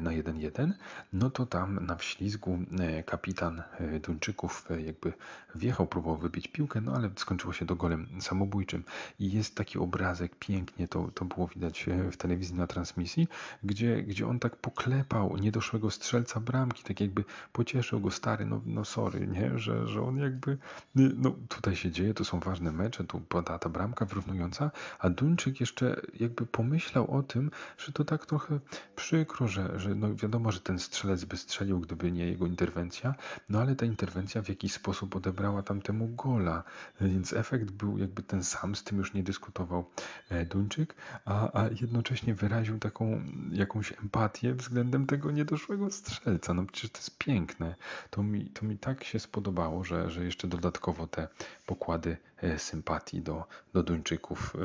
na 0.00 0.10
1-1, 0.10 0.72
no 1.12 1.30
to 1.30 1.46
tam 1.46 1.86
na 1.86 1.96
wślizgu 1.96 2.58
kapitan 3.06 3.62
Duńczyków 4.02 4.68
jakby 4.86 5.12
wjechał, 5.54 5.86
próbował 5.86 6.16
wybić 6.16 6.48
piłkę, 6.48 6.80
no 6.80 6.92
ale 6.92 7.10
skończyło 7.16 7.52
się 7.52 7.66
to 7.66 7.76
golem 7.76 8.06
samobójczym 8.20 8.84
i 9.20 9.32
jest 9.32 9.54
taki 9.54 9.78
obrazek, 9.78 10.36
pięknie 10.38 10.88
to, 10.88 11.10
to 11.14 11.24
było 11.24 11.46
widać 11.48 11.86
w 12.12 12.16
telewizji 12.16 12.54
na 12.54 12.66
transmisji, 12.66 13.28
gdzie, 13.64 14.02
gdzie 14.02 14.28
on 14.28 14.38
tak 14.38 14.56
pokazał 14.56 14.83
klepał 14.84 15.36
niedoszłego 15.36 15.90
strzelca 15.90 16.40
bramki, 16.40 16.82
tak 16.82 17.00
jakby 17.00 17.24
pocieszył 17.52 18.00
go 18.00 18.10
stary, 18.10 18.46
no, 18.46 18.60
no 18.66 18.84
sorry, 18.84 19.26
nie? 19.26 19.58
Że, 19.58 19.88
że 19.88 20.02
on 20.02 20.16
jakby, 20.16 20.58
no 20.94 21.30
tutaj 21.48 21.76
się 21.76 21.90
dzieje, 21.90 22.14
to 22.14 22.24
są 22.24 22.40
ważne 22.40 22.72
mecze, 22.72 23.04
tu 23.04 23.20
pada 23.20 23.58
ta 23.58 23.68
bramka 23.68 24.04
wyrównująca, 24.04 24.70
a 24.98 25.10
Duńczyk 25.10 25.60
jeszcze 25.60 26.00
jakby 26.20 26.46
pomyślał 26.46 27.16
o 27.16 27.22
tym, 27.22 27.50
że 27.78 27.92
to 27.92 28.04
tak 28.04 28.26
trochę 28.26 28.60
przykro, 28.96 29.48
że, 29.48 29.80
że 29.80 29.94
no 29.94 30.14
wiadomo, 30.14 30.52
że 30.52 30.60
ten 30.60 30.78
strzelec 30.78 31.24
by 31.24 31.36
strzelił, 31.36 31.80
gdyby 31.80 32.12
nie 32.12 32.26
jego 32.26 32.46
interwencja, 32.46 33.14
no 33.48 33.60
ale 33.60 33.76
ta 33.76 33.86
interwencja 33.86 34.42
w 34.42 34.48
jakiś 34.48 34.72
sposób 34.72 35.16
odebrała 35.16 35.62
tamtemu 35.62 36.08
gola, 36.08 36.62
więc 37.00 37.32
efekt 37.32 37.70
był 37.70 37.98
jakby 37.98 38.22
ten 38.22 38.44
sam, 38.44 38.76
z 38.76 38.84
tym 38.84 38.98
już 38.98 39.14
nie 39.14 39.22
dyskutował 39.22 39.84
e, 40.28 40.46
Duńczyk, 40.46 40.94
a, 41.24 41.62
a 41.62 41.68
jednocześnie 41.68 42.34
wyraził 42.34 42.78
taką 42.78 43.22
jakąś 43.52 43.92
empatię 43.92 44.54
względem 44.64 45.06
tego 45.06 45.30
niedoszłego 45.30 45.90
strzelca. 45.90 46.54
No 46.54 46.64
przecież 46.73 46.90
to 46.90 46.99
jest 46.99 47.18
piękne. 47.18 47.75
To 48.11 48.23
mi, 48.23 48.47
to 48.47 48.66
mi 48.66 48.78
tak 48.78 49.04
się 49.04 49.18
spodobało, 49.18 49.85
że, 49.85 50.11
że 50.11 50.25
jeszcze 50.25 50.49
dodatkowo 50.49 51.06
te 51.06 51.28
pokłady 51.66 52.16
e, 52.37 52.59
sympatii 52.59 53.23
do, 53.23 53.44
do 53.73 53.83
Duńczyków 53.83 54.56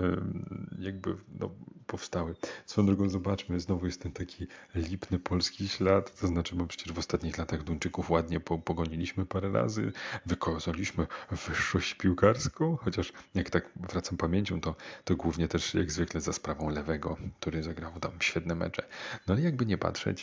jakby 0.79 1.15
no, 1.39 1.50
powstały. 1.88 2.36
Swoją 2.65 2.86
drogą 2.88 3.10
zobaczmy, 3.10 3.60
znowu 3.60 3.86
jest 3.86 4.01
ten 4.01 4.12
taki 4.12 4.48
lipny 4.75 5.20
polski 5.20 5.68
ślad, 5.68 6.20
to 6.20 6.27
znaczy, 6.27 6.56
bo 6.56 6.68
przecież 6.68 6.94
w 6.94 7.00
ostatnich 7.00 7.38
latach 7.38 7.63
Duńczyków 7.63 8.10
ładnie 8.10 8.39
pogoniliśmy 8.39 9.25
parę 9.25 9.51
razy, 9.51 9.91
wykazaliśmy 10.25 11.08
wyższość 11.32 11.94
piłkarską, 11.94 12.77
chociaż 12.77 13.13
jak 13.36 13.50
tak 13.50 13.70
wracam 13.75 14.18
pamięcią, 14.18 14.62
to, 14.62 14.75
to 15.03 15.15
głównie 15.15 15.48
też 15.48 15.74
jak 15.74 15.91
zwykle 15.91 16.22
za 16.22 16.34
sprawą 16.34 16.70
lewego, 16.70 17.18
który 17.39 17.63
zagrał 17.63 18.00
tam 18.00 18.12
świetne 18.20 18.56
mecze. 18.56 18.84
No 19.27 19.34
ale 19.34 19.44
jakby 19.44 19.65
nie 19.65 19.77
patrzeć, 19.77 19.88
e, 19.89 20.13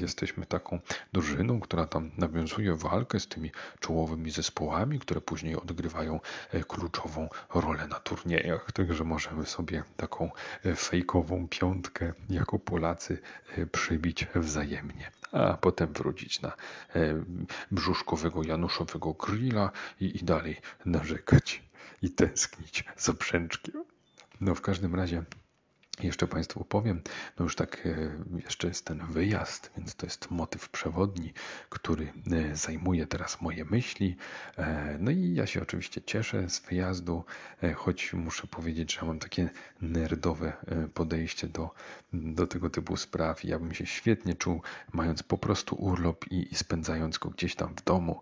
jesteśmy 0.00 0.46
taką 0.46 0.78
drużyną, 1.12 1.60
która 1.60 1.86
tam 1.86 2.10
nawiązuje 2.18 2.74
walkę 2.74 3.20
z 3.20 3.28
tymi 3.28 3.50
czołowymi 3.80 4.30
zespołami, 4.30 4.98
które 4.98 5.20
później 5.20 5.56
odgrywają 5.56 6.20
e, 6.52 6.64
kluczową 6.64 7.28
rolę 7.54 7.86
na 7.86 8.00
turniejach. 8.00 8.72
Także 8.72 9.04
możemy 9.04 9.46
sobie 9.46 9.82
taką 9.96 10.30
e, 10.64 10.74
fejkową 10.74 11.48
piątkę 11.48 12.12
jako 12.30 12.58
Polacy 12.58 13.18
przybić 13.72 14.26
wzajemnie, 14.34 15.10
a 15.32 15.56
potem 15.56 15.92
wrócić 15.92 16.42
na 16.42 16.52
brzuszkowego 17.70 18.42
Januszowego 18.42 19.12
grilla 19.12 19.70
i, 20.00 20.16
i 20.16 20.24
dalej 20.24 20.56
narzekać 20.84 21.62
i 22.02 22.10
tęsknić 22.10 22.84
za 22.96 23.12
brzęczkiem. 23.12 23.84
No 24.40 24.54
w 24.54 24.60
każdym 24.60 24.94
razie 24.94 25.24
jeszcze 26.06 26.26
Państwu 26.26 26.60
opowiem, 26.60 27.02
no 27.38 27.44
już 27.44 27.56
tak 27.56 27.86
e, 27.86 28.40
jeszcze 28.44 28.68
jest 28.68 28.84
ten 28.84 29.06
wyjazd, 29.06 29.70
więc 29.76 29.94
to 29.94 30.06
jest 30.06 30.30
motyw 30.30 30.68
przewodni, 30.68 31.32
który 31.68 32.12
e, 32.32 32.56
zajmuje 32.56 33.06
teraz 33.06 33.40
moje 33.40 33.64
myśli. 33.64 34.16
E, 34.58 34.96
no 35.00 35.10
i 35.10 35.34
ja 35.34 35.46
się 35.46 35.62
oczywiście 35.62 36.02
cieszę 36.02 36.48
z 36.48 36.60
wyjazdu, 36.60 37.24
choć 37.76 38.12
muszę 38.12 38.46
powiedzieć, 38.46 38.94
że 38.94 39.06
mam 39.06 39.18
takie 39.18 39.50
nerdowe 39.80 40.52
podejście 40.94 41.48
do, 41.48 41.70
do 42.12 42.46
tego 42.46 42.70
typu 42.70 42.96
spraw. 42.96 43.44
Ja 43.44 43.58
bym 43.58 43.74
się 43.74 43.86
świetnie 43.86 44.34
czuł, 44.34 44.62
mając 44.92 45.22
po 45.22 45.38
prostu 45.38 45.76
urlop 45.76 46.24
i, 46.30 46.52
i 46.52 46.54
spędzając 46.54 47.18
go 47.18 47.30
gdzieś 47.30 47.54
tam 47.54 47.74
w 47.76 47.84
domu, 47.84 48.20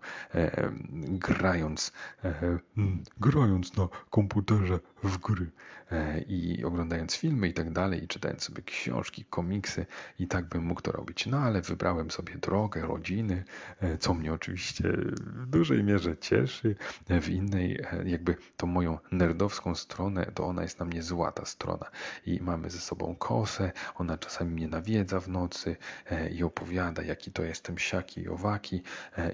grając, 1.03 1.91
grając 3.19 3.77
na 3.77 3.87
komputerze 4.09 4.79
w 5.03 5.17
gry 5.17 5.51
i 6.27 6.63
oglądając 6.65 7.15
filmy 7.15 7.47
i 7.47 7.53
tak 7.53 7.71
dalej, 7.71 8.07
czytając 8.07 8.43
sobie 8.43 8.61
książki, 8.61 9.25
komiksy 9.25 9.85
i 10.19 10.27
tak 10.27 10.45
bym 10.45 10.63
mógł 10.63 10.81
to 10.81 10.91
robić. 10.91 11.25
No 11.25 11.37
ale 11.37 11.61
wybrałem 11.61 12.11
sobie 12.11 12.35
drogę 12.35 12.81
rodziny, 12.81 13.43
e, 13.79 13.97
co 13.97 14.13
mnie 14.13 14.33
oczywiście 14.33 14.83
w 15.17 15.45
dużej 15.45 15.83
mierze 15.83 16.17
cieszy. 16.17 16.75
W 17.21 17.29
innej, 17.29 17.81
e, 17.81 18.09
jakby 18.09 18.35
tą 18.57 18.67
moją 18.67 18.97
nerdowską 19.11 19.75
stronę, 19.75 20.31
to 20.33 20.45
ona 20.45 20.61
jest 20.61 20.79
na 20.79 20.85
mnie 20.85 21.03
złata 21.03 21.45
strona. 21.45 21.85
I 22.25 22.39
mamy 22.41 22.69
ze 22.69 22.79
sobą 22.79 23.15
kosę, 23.15 23.71
ona 23.95 24.17
czasami 24.17 24.51
mnie 24.51 24.67
nawiedza 24.67 25.19
w 25.19 25.29
nocy 25.29 25.75
e, 26.11 26.29
i 26.29 26.43
opowiada, 26.43 27.03
jaki 27.03 27.31
to 27.31 27.43
jestem 27.43 27.77
siaki 27.77 28.21
i 28.21 28.29
owaki 28.29 28.81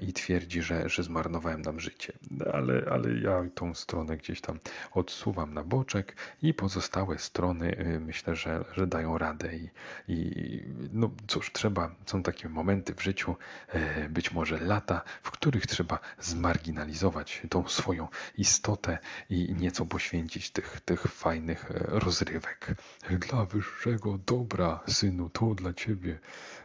i 0.01 0.13
twierdzi, 0.13 0.62
że, 0.62 0.89
że 0.89 1.03
zmarnowałem 1.03 1.62
nam 1.62 1.79
życie. 1.79 2.13
Ale, 2.53 2.85
ale 2.91 3.19
ja 3.19 3.43
tą 3.55 3.74
stronę 3.74 4.17
gdzieś 4.17 4.41
tam 4.41 4.59
odsuwam 4.91 5.53
na 5.53 5.63
boczek 5.63 6.15
i 6.47 6.53
pozostałe 6.53 7.19
strony 7.19 7.75
myślę, 7.99 8.15
myślę, 8.15 8.35
że, 8.35 8.65
że 8.73 8.87
dają 8.87 9.17
radę 9.17 9.55
i, 9.57 9.69
i 10.07 10.63
no 10.93 11.11
cóż, 11.27 11.51
trzeba, 11.51 11.95
są 12.05 12.23
takie 12.23 12.49
momenty 12.49 12.93
w 12.95 13.03
życiu, 13.03 13.35
e, 13.67 14.09
być 14.09 14.31
może 14.31 14.59
lata, 14.59 15.01
w 15.23 15.31
których 15.31 15.67
trzeba 15.67 15.99
zmarginalizować 16.19 17.41
tą 17.49 17.67
swoją 17.67 18.07
istotę 18.37 18.97
i 19.29 19.55
nieco 19.59 19.85
poświęcić 19.85 20.51
tych, 20.51 20.81
tych 20.81 21.01
fajnych 21.01 21.71
e, 21.71 21.73
rozrywek. 21.79 22.75
Dla 23.09 23.45
wyższego 23.45 24.17
dobra, 24.17 24.79
synu, 24.87 25.29
to 25.29 25.55
dla 25.55 25.73
ciebie, 25.73 26.19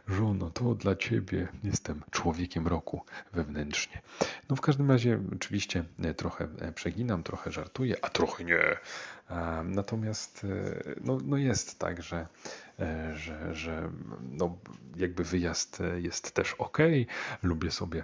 żono, 0.07 0.49
to 0.49 0.75
dla 0.75 0.95
ciebie. 0.95 1.47
Jestem 1.63 2.01
człowiekiem 2.11 2.67
roku 2.67 3.01
wewnętrznie. 3.33 4.01
No 4.49 4.55
w 4.55 4.61
każdym 4.61 4.91
razie 4.91 5.19
oczywiście 5.35 5.83
e, 6.03 6.13
trochę 6.13 6.47
przeginam, 6.75 7.23
trochę 7.23 7.51
żartuję, 7.51 7.95
a 8.01 8.09
trochę 8.09 8.43
nie. 8.43 8.77
Natomiast 9.63 10.47
no, 11.01 11.17
no 11.25 11.37
jest 11.37 11.79
tak, 11.79 12.03
że, 12.03 12.27
e, 12.79 13.15
że, 13.15 13.55
że 13.55 13.91
no 14.21 14.57
jakby 14.95 15.23
wyjazd 15.23 15.83
jest 15.95 16.31
też 16.31 16.53
ok. 16.53 16.77
Lubię 17.43 17.71
sobie 17.71 18.03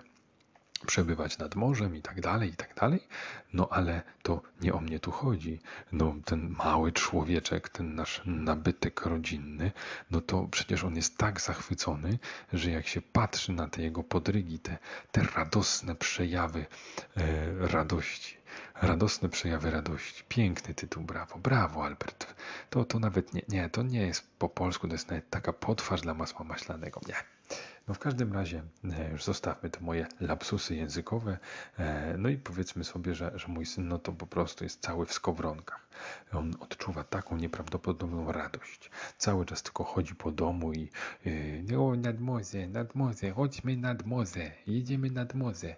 przebywać 0.86 1.38
nad 1.38 1.56
morzem 1.56 1.96
i 1.96 2.02
tak 2.02 2.22
dalej, 2.22 2.50
i 2.50 2.56
tak 2.56 2.76
dalej. 2.76 3.08
No 3.54 3.68
ale 3.72 4.02
to 4.24 4.42
nie 4.62 4.74
o 4.74 4.80
mnie 4.80 5.00
tu 5.00 5.12
chodzi. 5.12 5.60
No 5.92 6.16
ten 6.26 6.50
mały 6.50 6.92
człowieczek, 6.92 7.70
ten 7.70 7.96
nasz 7.96 8.22
nabytek 8.26 9.06
rodzinny, 9.06 9.72
no 10.12 10.22
to 10.22 10.48
przecież 10.52 10.84
on 10.84 10.96
jest 10.96 11.18
tak 11.18 11.42
zachwycony, 11.42 12.20
że 12.54 12.72
jak 12.72 12.88
się 12.88 13.02
patrzy 13.02 13.52
na 13.52 13.68
te 13.68 13.82
jego 13.82 14.04
podrygi, 14.04 14.60
te, 14.60 14.78
te 15.12 15.22
radosne 15.36 15.96
przejawy 15.96 16.66
e, 17.18 17.24
radości, 17.68 18.38
radosne 18.82 19.30
przejawy 19.30 19.72
radości. 19.72 20.24
Piękny 20.28 20.74
tytuł, 20.74 21.04
brawo, 21.04 21.38
brawo 21.38 21.86
Albert. 21.86 22.36
To, 22.70 22.86
to 22.86 23.00
nawet 23.00 23.34
nie, 23.34 23.42
nie, 23.50 23.70
to 23.70 23.84
nie 23.84 24.02
jest 24.02 24.28
po 24.40 24.50
polsku, 24.50 24.88
to 24.88 24.94
jest 24.94 25.10
nawet 25.10 25.30
taka 25.30 25.54
potwarz 25.54 26.02
dla 26.02 26.14
masła 26.14 26.44
maślanego. 26.44 27.02
Nie. 27.08 27.37
No 27.88 27.94
w 27.94 28.00
każdym 28.00 28.34
razie 28.34 28.64
e, 28.84 29.12
już 29.12 29.24
zostawmy 29.24 29.70
te 29.70 29.80
moje 29.80 30.08
lapsusy 30.20 30.76
językowe. 30.76 31.38
E, 31.80 32.16
no 32.18 32.30
i 32.30 32.38
powiedzmy 32.38 32.84
sobie, 32.84 33.16
że, 33.16 33.32
że 33.36 33.48
mój 33.48 33.66
syn 33.66 33.88
no 33.88 34.00
to 34.00 34.12
po 34.12 34.28
prostu 34.28 34.64
jest 34.64 34.82
cały 34.82 35.06
w 35.06 35.14
skowronkach. 35.14 35.88
On 36.34 36.54
odczuwa 36.60 37.04
taką 37.04 37.38
nieprawdopodobną 37.38 38.32
radość. 38.32 38.92
Cały 39.18 39.46
czas 39.46 39.64
tylko 39.64 39.84
chodzi 39.84 40.16
po 40.16 40.32
domu 40.32 40.74
i 40.74 40.90
yy, 41.70 41.80
o 41.80 41.96
nad 41.96 42.20
morze, 42.20 42.68
nad 42.68 42.96
morze, 42.96 43.32
chodźmy 43.32 43.78
nad 43.78 44.06
morze, 44.06 44.52
jedziemy 44.68 45.12
nad 45.12 45.34
morze. 45.34 45.76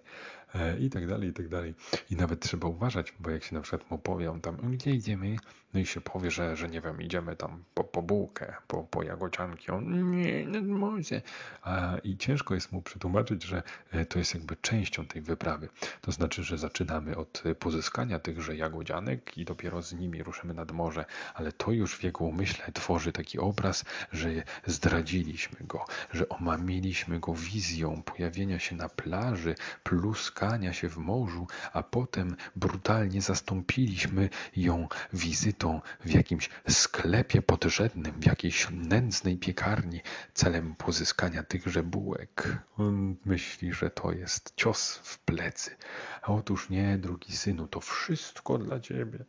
E, 0.54 0.78
i 0.78 0.90
tak 0.90 1.06
dalej, 1.06 1.28
i 1.28 1.32
tak 1.32 1.48
dalej. 1.48 1.74
I 2.10 2.16
nawet 2.16 2.40
trzeba 2.40 2.68
uważać, 2.68 3.14
bo 3.20 3.30
jak 3.30 3.44
się 3.44 3.54
na 3.54 3.60
przykład 3.60 3.90
mu 3.90 3.98
powie, 3.98 4.38
tam, 4.42 4.56
gdzie 4.56 4.90
idziemy? 4.90 5.36
No 5.74 5.80
i 5.80 5.86
się 5.86 6.00
powie, 6.00 6.30
że, 6.30 6.56
że 6.56 6.68
nie 6.68 6.80
wiem, 6.80 7.02
idziemy 7.02 7.36
tam 7.36 7.64
po, 7.74 7.84
po 7.84 8.02
bułkę, 8.02 8.54
po, 8.66 8.82
po 8.82 9.02
jagocianki. 9.02 9.70
On, 9.70 10.10
nie, 10.10 10.46
no 10.46 10.62
może. 10.62 11.22
A, 11.62 11.96
I 12.04 12.16
ciężko 12.16 12.54
jest 12.54 12.72
mu 12.72 12.82
przetłumaczyć, 12.82 13.44
że 13.44 13.62
e, 13.90 14.04
to 14.04 14.18
jest 14.18 14.34
jakby 14.34 14.56
częścią 14.56 15.06
tej 15.06 15.22
wyprawy. 15.22 15.68
To 16.00 16.12
znaczy, 16.12 16.44
że 16.44 16.58
zaczynamy 16.58 17.16
od 17.16 17.42
pozyskania 17.58 18.18
tychże 18.18 18.56
jagodzianek 18.56 19.38
i 19.38 19.44
dopiero 19.44 19.82
z 19.82 19.92
nimi 19.92 20.22
ruszymy 20.22 20.54
nad 20.54 20.72
morze, 20.72 21.04
ale 21.34 21.52
to 21.52 21.72
już 21.72 21.96
w 21.96 22.02
jego 22.02 22.24
umyśle 22.24 22.72
tworzy 22.72 23.12
taki 23.12 23.38
obraz, 23.38 23.84
że 24.12 24.28
zdradziliśmy 24.66 25.66
go, 25.66 25.84
że 26.12 26.28
omamiliśmy 26.28 27.20
go 27.20 27.34
wizją 27.34 28.02
pojawienia 28.02 28.58
się 28.58 28.76
na 28.76 28.88
plaży, 28.88 29.54
plus 29.82 30.30
spotkania 30.40 30.72
się 30.72 30.88
w 30.88 30.96
morzu, 30.96 31.46
a 31.72 31.82
potem 31.82 32.36
brutalnie 32.56 33.22
zastąpiliśmy 33.22 34.28
ją 34.56 34.88
wizytą 35.12 35.59
w 36.04 36.10
jakimś 36.10 36.50
sklepie 36.68 37.42
podrzędnym, 37.42 38.20
w 38.20 38.26
jakiejś 38.26 38.68
nędznej 38.70 39.38
piekarni 39.38 40.00
celem 40.34 40.74
pozyskania 40.74 41.42
tychże 41.42 41.82
bułek. 41.82 42.58
On 42.76 43.16
myśli, 43.24 43.72
że 43.72 43.90
to 43.90 44.12
jest 44.12 44.52
cios 44.56 44.94
w 44.94 45.18
plecy. 45.18 45.76
A 46.22 46.32
otóż 46.32 46.70
nie, 46.70 46.98
drugi 46.98 47.36
synu, 47.36 47.68
to 47.68 47.80
wszystko 47.80 48.58
dla 48.58 48.80
ciebie. 48.80 49.24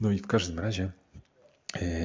No 0.00 0.10
i 0.10 0.18
w 0.18 0.26
każdym 0.26 0.58
razie 0.58 0.92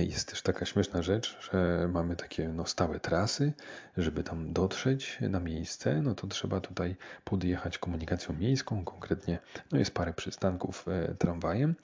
jest 0.08 0.30
też 0.30 0.42
taka 0.42 0.66
śmieszna 0.66 1.02
rzecz, 1.02 1.38
że 1.52 1.88
mamy 1.94 2.16
takie 2.16 2.50
no, 2.50 2.66
stałe 2.66 3.00
trasy. 3.00 3.54
Żeby 3.98 4.24
tam 4.24 4.54
dotrzeć 4.54 5.18
na 5.22 5.40
miejsce, 5.40 6.02
no 6.02 6.16
to 6.16 6.28
trzeba 6.28 6.62
tutaj 6.62 6.96
podjechać 7.24 7.78
komunikacją 7.78 8.36
miejską. 8.36 8.86
Konkretnie 8.86 9.40
no 9.72 9.80
jest 9.80 9.94
parę 9.94 10.14
przystanków 10.14 10.86
e, 10.88 11.16
tramwajem. 11.16 11.76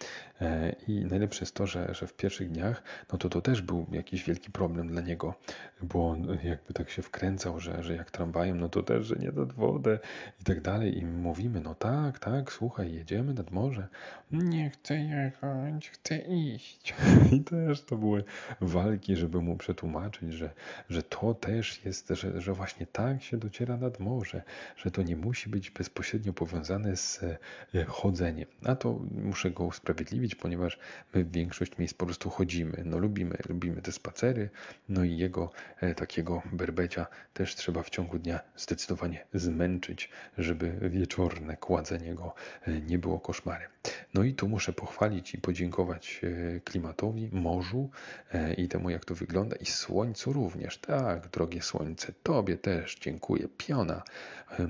E, 0.41 0.75
I 0.87 1.05
najlepsze 1.05 1.41
jest 1.41 1.55
to, 1.55 1.67
że, 1.67 1.93
że 1.93 2.07
w 2.07 2.13
pierwszych 2.13 2.51
dniach 2.51 2.83
no 3.11 3.17
to 3.17 3.29
to 3.29 3.41
też 3.41 3.61
był 3.61 3.85
jakiś 3.91 4.23
wielki 4.23 4.51
problem 4.51 4.87
dla 4.87 5.01
niego, 5.01 5.33
bo 5.81 6.09
on 6.09 6.37
jakby 6.43 6.73
tak 6.73 6.89
się 6.89 7.01
wkręcał, 7.01 7.59
że, 7.59 7.83
że 7.83 7.95
jak 7.95 8.11
tramwajem, 8.11 8.59
no 8.59 8.69
to 8.69 8.83
też, 8.83 9.05
że 9.05 9.15
nie 9.15 9.31
nad 9.31 9.53
wodę 9.53 9.99
i 10.41 10.43
tak 10.43 10.61
dalej. 10.61 10.97
I 10.97 11.05
mówimy, 11.05 11.61
no 11.61 11.75
tak, 11.75 12.19
tak, 12.19 12.51
słuchaj, 12.51 12.93
jedziemy 12.93 13.33
nad 13.33 13.51
morze. 13.51 13.87
Nie 14.31 14.69
chcę 14.69 14.97
jechać, 14.97 15.89
chcę 15.89 16.17
iść. 16.17 16.93
I 17.31 17.43
też 17.43 17.74
też 17.75 17.85
to 17.85 17.97
były 17.97 18.23
walki, 18.61 19.15
żeby 19.15 19.41
mu 19.41 19.57
przetłumaczyć, 19.57 20.33
że, 20.33 20.49
że 20.89 21.03
to 21.03 21.33
też 21.33 21.85
jest, 21.85 22.09
że, 22.09 22.41
że 22.41 22.53
właśnie 22.53 22.85
tak 22.85 23.23
się 23.23 23.37
dociera 23.37 23.77
nad 23.77 23.99
morze, 23.99 24.41
że 24.77 24.91
to 24.91 25.03
nie 25.03 25.15
musi 25.15 25.49
być 25.49 25.71
bezpośrednio 25.71 26.33
powiązane 26.33 26.95
z 26.97 27.23
e, 27.23 27.85
chodzeniem. 27.85 28.47
A 28.65 28.75
to 28.75 28.99
muszę 29.11 29.51
go 29.51 29.63
usprawiedliwić, 29.63 30.35
ponieważ 30.35 30.79
my 31.13 31.23
w 31.23 31.31
większość 31.31 31.77
miejsc 31.77 31.93
po 31.93 32.05
prostu 32.05 32.29
chodzimy. 32.29 32.83
No 32.85 32.97
lubimy, 32.97 33.37
lubimy 33.49 33.81
te 33.81 33.91
spacery, 33.91 34.49
no 34.89 35.03
i 35.03 35.17
jego 35.17 35.51
e, 35.81 35.95
takiego 35.95 36.41
berbecia 36.51 37.07
też 37.33 37.55
trzeba 37.55 37.83
w 37.83 37.89
ciągu 37.89 38.19
dnia 38.19 38.39
zdecydowanie 38.57 39.25
zmęczyć, 39.33 40.09
żeby 40.37 40.89
wieczorne 40.89 41.57
kładzenie 41.57 42.15
go 42.15 42.33
e, 42.67 42.81
nie 42.81 42.99
było 42.99 43.19
koszmarem. 43.19 43.69
No 44.13 44.23
i 44.23 44.33
tu 44.33 44.47
muszę 44.47 44.73
pochwalić 44.73 45.33
i 45.33 45.37
podziękować 45.37 46.21
klimatowi, 46.63 47.29
morzu, 47.31 47.64
morzu 47.65 47.89
e, 48.33 48.53
i 48.53 48.67
temu, 48.67 48.89
jak 48.89 49.05
to 49.05 49.15
wygląda, 49.15 49.55
i 49.55 49.65
słońcu 49.65 50.33
również. 50.33 50.77
Tak, 50.77 51.27
drogie 51.27 51.61
słońce, 51.61 52.13
tobie 52.23 52.57
też 52.57 52.97
dziękuję. 53.01 53.47
Piona. 53.57 54.03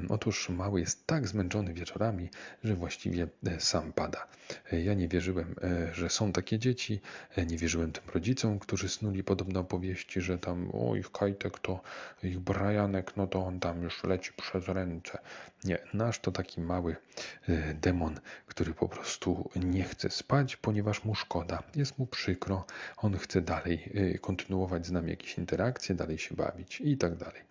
Otóż 0.09 0.49
mały 0.49 0.79
jest 0.79 1.07
tak 1.07 1.27
zmęczony 1.27 1.73
wieczorami, 1.73 2.29
że 2.63 2.75
właściwie 2.75 3.27
e, 3.45 3.59
sam 3.59 3.93
pada. 3.93 4.27
E, 4.71 4.81
ja 4.81 4.93
nie 4.93 5.07
wierzyłem, 5.07 5.55
że 5.93 6.09
są 6.09 6.31
takie 6.31 6.59
dzieci, 6.59 7.01
nie 7.47 7.57
wierzyłem 7.57 7.91
tym 7.91 8.03
rodzicom, 8.13 8.59
którzy 8.59 8.89
snuli 8.89 9.23
podobne 9.23 9.59
opowieści, 9.59 10.21
że 10.21 10.37
tam, 10.37 10.71
o 10.73 10.95
ich 10.95 11.11
Kajtek 11.11 11.59
to, 11.59 11.81
ich 12.23 12.39
Brianek, 12.39 13.17
no 13.17 13.27
to 13.27 13.45
on 13.45 13.59
tam 13.59 13.83
już 13.83 14.03
leci 14.03 14.31
przez 14.33 14.67
ręce. 14.67 15.17
Nie, 15.63 15.77
nasz 15.93 16.19
to 16.19 16.31
taki 16.31 16.61
mały 16.61 16.95
demon, 17.81 18.19
który 18.45 18.73
po 18.73 18.89
prostu 18.89 19.49
nie 19.55 19.83
chce 19.83 20.09
spać, 20.09 20.55
ponieważ 20.55 21.03
mu 21.03 21.15
szkoda. 21.15 21.63
Jest 21.75 21.99
mu 21.99 22.05
przykro, 22.07 22.65
on 22.97 23.17
chce 23.17 23.41
dalej 23.41 23.91
y, 23.95 24.19
kontynuować 24.19 24.85
z 24.87 24.91
nami 24.91 25.09
jakieś 25.09 25.37
interakcje, 25.37 25.95
dalej 25.95 26.17
się 26.17 26.35
bawić 26.35 26.81
i 26.81 26.97
tak 26.97 27.15
dalej. 27.15 27.41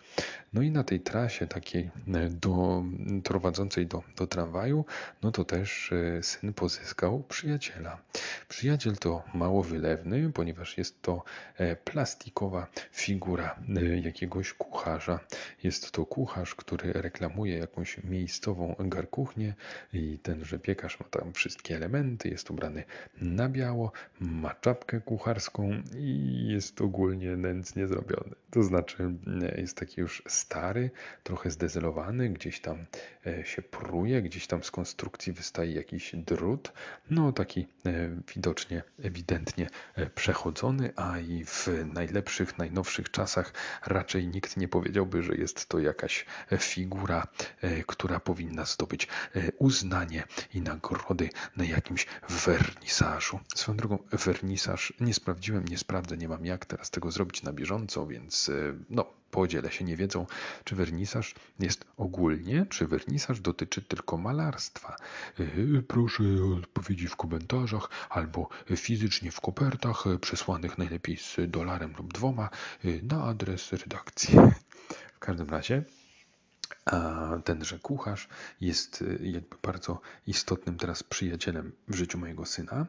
No 0.52 0.62
i 0.62 0.70
na 0.70 0.84
tej 0.84 1.00
trasie 1.00 1.46
takiej 1.46 1.82
y, 1.82 1.90
do, 2.30 2.84
prowadzącej 3.24 3.86
do, 3.86 4.02
do 4.16 4.26
tramwaju, 4.26 4.84
no 5.22 5.32
to 5.32 5.44
też 5.44 5.92
y, 5.92 6.20
syn 6.22 6.52
pozyskał 6.52 7.22
przyjaciela. 7.22 7.98
Przyjaciel 8.48 8.96
to 8.96 9.22
mało 9.34 9.62
wylewny, 9.62 10.32
ponieważ 10.32 10.78
jest 10.78 11.02
to 11.02 11.24
e, 11.56 11.76
plastikowa 11.76 12.66
figura 12.92 13.56
jakiegoś 14.02 14.52
kucharza. 14.52 15.20
Jest 15.62 15.90
to 15.90 16.06
kucharz, 16.06 16.54
który 16.54 16.92
reklamuje 16.92 17.58
jakąś 17.58 18.04
miejscową 18.04 18.74
garkuchnię 18.78 19.54
i 19.92 20.18
tenże 20.18 20.58
piekarz 20.58 21.00
ma 21.00 21.06
tam 21.06 21.32
wszystkie 21.32 21.76
elementy, 21.76 22.28
jest 22.28 22.50
ubrany 22.50 22.84
na 23.20 23.48
biało, 23.48 23.92
ma 24.20 24.54
czapkę 24.54 25.00
kucharską, 25.00 25.13
kucharską 25.18 25.82
i 25.96 26.46
jest 26.48 26.80
ogólnie 26.80 27.36
nędznie 27.36 27.86
zrobiony. 27.86 28.34
To 28.50 28.62
znaczy 28.62 29.14
e, 29.42 29.60
jest 29.60 29.76
taki 29.76 30.00
już 30.00 30.22
stary, 30.28 30.90
trochę 31.22 31.50
zdezelowany, 31.50 32.28
gdzieś 32.28 32.60
tam 32.60 32.86
e, 33.26 33.44
się 33.44 33.62
pruje, 33.62 34.22
gdzieś 34.22 34.46
tam 34.46 34.64
z 34.64 34.70
konstrukcji 34.70 35.32
wystaje 35.32 35.72
jakiś 35.72 36.16
drut, 36.16 36.72
no 37.10 37.32
taki 37.32 37.66
e, 37.86 38.10
widocznie, 38.34 38.82
ewidentnie 39.02 39.70
przechodzony, 40.14 40.92
a 40.96 41.18
i 41.18 41.44
w 41.44 41.68
najlepszych, 41.94 42.58
najnowszych 42.58 43.10
czasach 43.10 43.52
raczej 43.86 44.28
nikt 44.28 44.56
nie 44.56 44.68
powiedziałby, 44.68 45.22
że 45.22 45.34
jest 45.34 45.68
to 45.68 45.78
jakaś 45.78 46.26
figura, 46.58 47.26
która 47.86 48.20
powinna 48.20 48.64
zdobyć 48.64 49.08
uznanie 49.58 50.22
i 50.54 50.60
nagrody 50.60 51.28
na 51.56 51.64
jakimś 51.64 52.06
wernisażu. 52.46 53.40
Swoją 53.54 53.76
drogą, 53.76 53.98
wernisaż 54.12 54.92
nie 55.04 55.14
sprawdziłem, 55.14 55.64
nie 55.64 55.78
sprawdzę, 55.78 56.16
nie 56.16 56.28
mam 56.28 56.46
jak 56.46 56.66
teraz 56.66 56.90
tego 56.90 57.10
zrobić 57.10 57.42
na 57.42 57.52
bieżąco, 57.52 58.06
więc 58.06 58.48
e, 58.48 58.52
no, 58.90 59.06
podzielę 59.30 59.72
się 59.72 59.84
nie 59.84 59.96
wiedzą, 59.96 60.26
czy 60.64 60.76
wernisaż 60.76 61.34
jest 61.60 61.84
ogólnie, 61.96 62.66
czy 62.70 62.86
wernisaż 62.86 63.40
dotyczy 63.40 63.82
tylko 63.82 64.16
malarstwa. 64.16 64.96
E, 65.38 65.44
proszę 65.88 66.24
odpowiedzi 66.58 67.08
w 67.08 67.16
komentarzach 67.16 67.88
albo 68.10 68.48
fizycznie 68.76 69.30
w 69.30 69.40
kopertach 69.40 70.04
przesłanych 70.20 70.78
najlepiej 70.78 71.16
z 71.16 71.36
dolarem 71.48 71.94
lub 71.98 72.12
dwoma 72.12 72.50
e, 72.84 72.88
na 73.02 73.24
adres 73.24 73.72
redakcji. 73.72 74.38
W 75.16 75.18
każdym 75.18 75.50
razie 75.50 75.84
a 76.84 77.28
tenże 77.44 77.78
kucharz 77.78 78.28
jest 78.60 79.02
y, 79.02 79.18
jakby 79.22 79.56
bardzo 79.62 80.00
istotnym 80.26 80.76
teraz 80.76 81.02
przyjacielem 81.02 81.72
w 81.88 81.94
życiu 81.94 82.18
mojego 82.18 82.46
syna. 82.46 82.86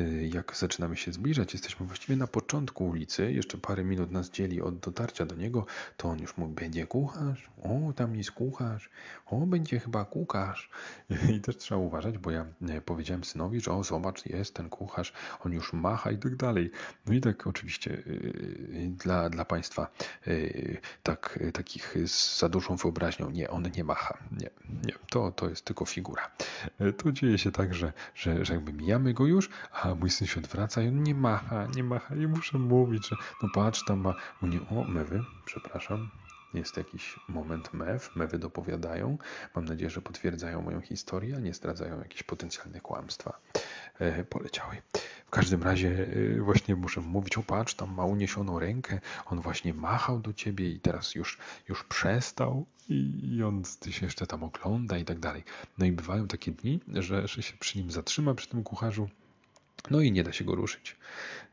Y, 0.00 0.28
jak 0.32 0.56
zaczynamy 0.56 0.96
się 0.96 1.12
zbliżać, 1.12 1.52
jesteśmy 1.52 1.86
właściwie 1.86 2.16
na 2.16 2.26
początku 2.26 2.86
ulicy, 2.86 3.32
jeszcze 3.32 3.58
parę 3.58 3.84
minut 3.84 4.10
nas 4.10 4.30
dzieli 4.30 4.62
od 4.62 4.78
dotarcia 4.78 5.26
do 5.26 5.34
niego, 5.34 5.66
to 5.96 6.08
on 6.08 6.18
już 6.18 6.36
mówi, 6.36 6.54
będzie 6.54 6.86
kucharz, 6.86 7.50
o 7.62 7.92
tam 7.92 8.16
jest 8.16 8.30
kucharz, 8.30 8.90
o 9.26 9.36
będzie 9.36 9.80
chyba 9.80 10.04
kucharz. 10.04 10.70
I 11.36 11.40
też 11.40 11.56
trzeba 11.56 11.80
uważać, 11.80 12.18
bo 12.18 12.30
ja 12.30 12.46
e, 12.68 12.80
powiedziałem 12.80 13.24
synowi, 13.24 13.60
że 13.60 13.72
o 13.72 13.84
zobacz, 13.84 14.26
jest 14.26 14.54
ten 14.54 14.68
kucharz, 14.68 15.12
on 15.44 15.52
już 15.52 15.72
macha 15.72 16.10
i 16.10 16.18
tak 16.18 16.36
dalej. 16.36 16.70
No 17.06 17.14
i 17.14 17.20
tak 17.20 17.46
oczywiście 17.46 17.90
y, 17.90 18.90
dla, 18.98 19.30
dla 19.30 19.44
Państwa 19.44 19.88
tak, 21.02 21.38
takich 21.52 21.94
z 22.06 22.38
za 22.38 22.48
dużą 22.48 22.76
wyobraźnią 22.76 23.27
nie, 23.30 23.50
on 23.50 23.70
nie 23.76 23.84
macha. 23.84 24.18
Nie, 24.32 24.50
nie, 24.86 24.94
to, 25.10 25.32
to 25.32 25.48
jest 25.48 25.64
tylko 25.64 25.84
figura. 25.84 26.30
E, 26.78 26.92
to 26.92 27.12
dzieje 27.12 27.38
się 27.38 27.52
tak, 27.52 27.74
że, 27.74 27.92
że, 28.14 28.44
że 28.44 28.54
jakby 28.54 28.72
mijamy 28.72 29.14
go 29.14 29.26
już, 29.26 29.50
a 29.72 29.94
mój 29.94 30.10
syn 30.10 30.26
się 30.26 30.40
odwraca 30.40 30.82
i 30.82 30.88
on 30.88 31.02
nie 31.02 31.14
macha, 31.14 31.66
nie 31.66 31.84
macha 31.84 32.14
i 32.14 32.26
muszę 32.26 32.58
mówić, 32.58 33.08
że 33.08 33.16
no 33.42 33.48
patrz, 33.54 33.84
tam 33.84 34.00
ma, 34.00 34.14
nie, 34.42 34.60
o, 34.60 34.84
mewy, 34.84 35.24
przepraszam, 35.44 36.10
jest 36.54 36.76
jakiś 36.76 37.20
moment 37.28 37.74
mew, 37.74 38.16
mewy 38.16 38.38
dopowiadają. 38.38 39.18
Mam 39.54 39.64
nadzieję, 39.64 39.90
że 39.90 40.02
potwierdzają 40.02 40.62
moją 40.62 40.80
historię, 40.80 41.36
a 41.36 41.40
nie 41.40 41.54
zdradzają 41.54 41.98
jakieś 41.98 42.22
potencjalne 42.22 42.80
kłamstwa. 42.80 43.40
E, 43.98 44.24
poleciały. 44.24 44.76
W 45.26 45.30
każdym 45.30 45.62
razie 45.62 46.06
e, 46.36 46.40
właśnie 46.40 46.76
muszę 46.76 47.00
mówić, 47.00 47.38
o 47.38 47.42
patrz, 47.42 47.74
tam 47.74 47.94
ma 47.94 48.04
uniesioną 48.04 48.58
rękę, 48.58 49.00
on 49.26 49.40
właśnie 49.40 49.74
machał 49.74 50.18
do 50.18 50.32
ciebie 50.32 50.70
i 50.70 50.80
teraz 50.80 51.14
już, 51.14 51.38
już 51.68 51.84
przestał 51.84 52.66
i, 52.88 53.34
i 53.36 53.42
on 53.42 53.62
ty 53.80 53.92
się 53.92 54.06
jeszcze 54.06 54.26
tam 54.26 54.42
ogląda 54.42 54.98
i 54.98 55.04
tak 55.04 55.18
dalej. 55.18 55.44
No 55.78 55.86
i 55.86 55.92
bywają 55.92 56.28
takie 56.28 56.52
dni, 56.52 56.80
że, 56.88 57.28
że 57.28 57.42
się 57.42 57.56
przy 57.56 57.78
nim 57.78 57.90
zatrzyma, 57.90 58.34
przy 58.34 58.48
tym 58.48 58.64
kucharzu 58.64 59.08
no 59.90 60.00
i 60.00 60.12
nie 60.12 60.24
da 60.24 60.32
się 60.32 60.44
go 60.44 60.54
ruszyć. 60.54 60.96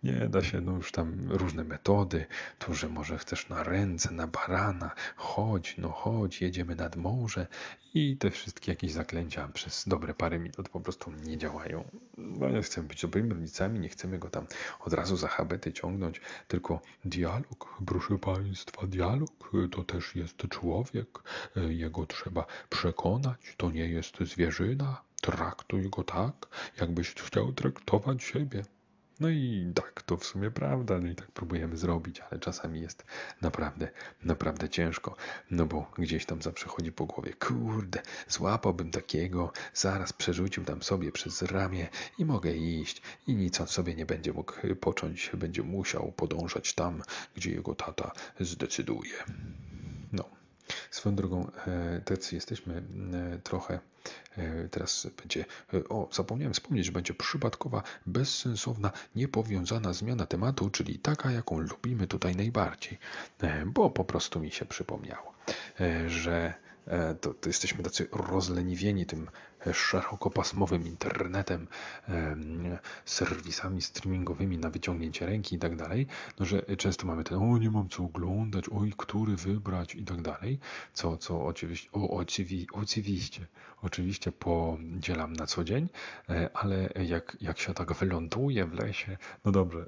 Nie 0.03 0.29
da 0.29 0.43
się, 0.43 0.61
no 0.61 0.71
już 0.71 0.91
tam 0.91 1.31
różne 1.31 1.63
metody, 1.63 2.25
to, 2.59 2.73
że 2.73 2.89
może 2.89 3.17
chcesz 3.17 3.49
na 3.49 3.63
ręce, 3.63 4.11
na 4.11 4.27
barana, 4.27 4.91
chodź, 5.15 5.75
no 5.77 5.89
chodź, 5.89 6.41
jedziemy 6.41 6.75
nad 6.75 6.95
morze. 6.95 7.47
I 7.93 8.17
te 8.17 8.31
wszystkie 8.31 8.71
jakieś 8.71 8.91
zaklęcia 8.91 9.47
przez 9.47 9.87
dobre 9.87 10.13
parę 10.13 10.39
minut 10.39 10.69
po 10.69 10.79
prostu 10.79 11.11
nie 11.11 11.37
działają. 11.37 11.83
No 12.17 12.49
nie 12.49 12.61
chcemy 12.61 12.87
być 12.87 13.01
dobrymi 13.01 13.33
rodzicami, 13.33 13.79
nie 13.79 13.89
chcemy 13.89 14.19
go 14.19 14.29
tam 14.29 14.47
od 14.79 14.93
razu 14.93 15.17
za 15.17 15.27
habety 15.27 15.73
ciągnąć, 15.73 16.21
tylko 16.47 16.81
dialog, 17.05 17.75
proszę 17.85 18.19
Państwa, 18.19 18.87
dialog 18.87 19.29
to 19.71 19.83
też 19.83 20.15
jest 20.15 20.37
człowiek, 20.49 21.07
jego 21.55 22.05
trzeba 22.05 22.45
przekonać, 22.69 23.53
to 23.57 23.71
nie 23.71 23.87
jest 23.87 24.17
zwierzyna, 24.21 25.01
Traktuj 25.25 25.89
go 25.89 26.03
tak, 26.03 26.47
jakbyś 26.81 27.13
chciał 27.13 27.53
traktować 27.53 28.23
siebie. 28.23 28.63
No 29.19 29.29
i 29.29 29.71
tak, 29.75 30.01
to 30.01 30.17
w 30.17 30.25
sumie 30.25 30.51
prawda, 30.51 30.99
no 30.99 31.07
i 31.07 31.15
tak 31.15 31.31
próbujemy 31.31 31.77
zrobić, 31.77 32.19
ale 32.19 32.39
czasami 32.39 32.81
jest 32.81 33.05
naprawdę, 33.41 33.89
naprawdę 34.23 34.69
ciężko, 34.69 35.15
no 35.51 35.65
bo 35.65 35.91
gdzieś 35.97 36.25
tam 36.25 36.41
zawsze 36.41 36.67
chodzi 36.67 36.91
po 36.91 37.05
głowie, 37.05 37.33
kurde, 37.33 38.01
złapałbym 38.27 38.91
takiego, 38.91 39.51
zaraz 39.73 40.13
przerzucił 40.13 40.65
tam 40.65 40.83
sobie 40.83 41.11
przez 41.11 41.41
ramię 41.41 41.87
i 42.17 42.25
mogę 42.25 42.51
iść 42.51 43.01
i 43.27 43.35
nic 43.35 43.61
on 43.61 43.67
sobie 43.67 43.95
nie 43.95 44.05
będzie 44.05 44.33
mógł 44.33 44.53
począć, 44.81 45.31
będzie 45.33 45.63
musiał 45.63 46.11
podążać 46.11 46.73
tam, 46.73 47.01
gdzie 47.35 47.51
jego 47.51 47.75
tata 47.75 48.11
zdecyduje. 48.39 49.13
Swoją 50.91 51.15
drogą, 51.15 51.51
e, 51.67 52.01
tacy 52.05 52.35
jesteśmy 52.35 52.83
e, 53.35 53.39
trochę 53.39 53.79
E, 54.37 54.69
teraz 54.69 55.07
będzie, 55.21 55.45
o, 55.89 56.09
zapomniałem 56.11 56.53
wspomnieć, 56.53 56.85
że 56.85 56.91
będzie 56.91 57.13
przypadkowa, 57.13 57.83
bezsensowna, 58.05 58.91
niepowiązana 59.15 59.93
zmiana 59.93 60.25
tematu, 60.25 60.69
czyli 60.69 60.99
taka, 60.99 61.31
jaką 61.31 61.59
lubimy 61.59 62.07
tutaj 62.07 62.35
najbardziej, 62.35 62.97
bo 63.65 63.89
po 63.89 64.05
prostu 64.05 64.39
mi 64.39 64.51
się 64.51 64.65
przypomniało, 64.65 65.33
że 66.07 66.53
to, 67.21 67.33
to 67.33 67.49
jesteśmy 67.49 67.83
tacy 67.83 68.07
rozleniwieni 68.11 69.05
tym 69.05 69.29
szerokopasmowym 69.73 70.87
internetem, 70.87 71.67
serwisami 73.05 73.81
streamingowymi 73.81 74.57
na 74.57 74.69
wyciągnięcie 74.69 75.25
ręki 75.25 75.55
i 75.55 75.59
tak 75.59 75.75
dalej, 75.75 76.07
no 76.39 76.45
że 76.45 76.61
często 76.61 77.07
mamy 77.07 77.23
ten, 77.23 77.37
o 77.37 77.57
nie 77.57 77.71
mam 77.71 77.89
co 77.89 78.03
oglądać, 78.03 78.65
oj, 78.71 78.93
który 78.97 79.35
wybrać? 79.35 79.95
i 79.95 80.05
tak 80.05 80.21
dalej, 80.21 80.59
co, 80.93 81.17
co 81.17 81.45
oczywiście, 81.45 81.89
o, 81.93 82.09
oczywi, 82.09 82.67
oczywiście, 82.71 83.47
oczywiście 83.81 84.31
podzielam 84.31 85.33
na 85.33 85.45
co 85.45 85.63
dzień, 85.63 85.89
e, 86.29 86.49
ale 86.53 86.89
jak, 87.05 87.37
jak 87.41 87.59
się 87.59 87.73
tak 87.73 87.93
wyląduje 87.93 88.65
w 88.65 88.73
lesie, 88.73 89.17
no 89.45 89.51
dobrze, 89.51 89.85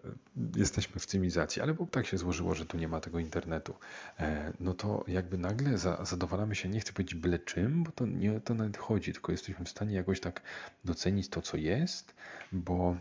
jesteśmy 0.55 0.99
w 0.99 1.05
cywilizacji, 1.05 1.61
ale 1.61 1.73
bo 1.73 1.85
tak 1.85 2.05
się 2.05 2.17
złożyło, 2.17 2.55
że 2.55 2.65
tu 2.65 2.77
nie 2.77 2.87
ma 2.87 2.99
tego 2.99 3.19
internetu, 3.19 3.73
e, 4.19 4.53
no 4.59 4.73
to 4.73 5.03
jakby 5.07 5.37
nagle 5.37 5.77
zadowalamy 6.01 6.55
się, 6.55 6.69
nie 6.69 6.79
chcę 6.79 6.93
powiedzieć 6.93 7.15
byle 7.15 7.39
czym, 7.39 7.83
bo 7.83 7.91
to 7.91 8.05
nie 8.05 8.39
to 8.39 8.53
nawet 8.53 8.77
chodzi, 8.77 9.13
tylko 9.13 9.31
jesteśmy 9.31 9.65
w 9.67 9.71
stanie 9.71 9.95
jakoś 9.95 10.19
tak 10.19 10.41
docenić 10.85 11.29
to, 11.29 11.41
co 11.41 11.57
jest, 11.57 12.15
bo 12.51 12.97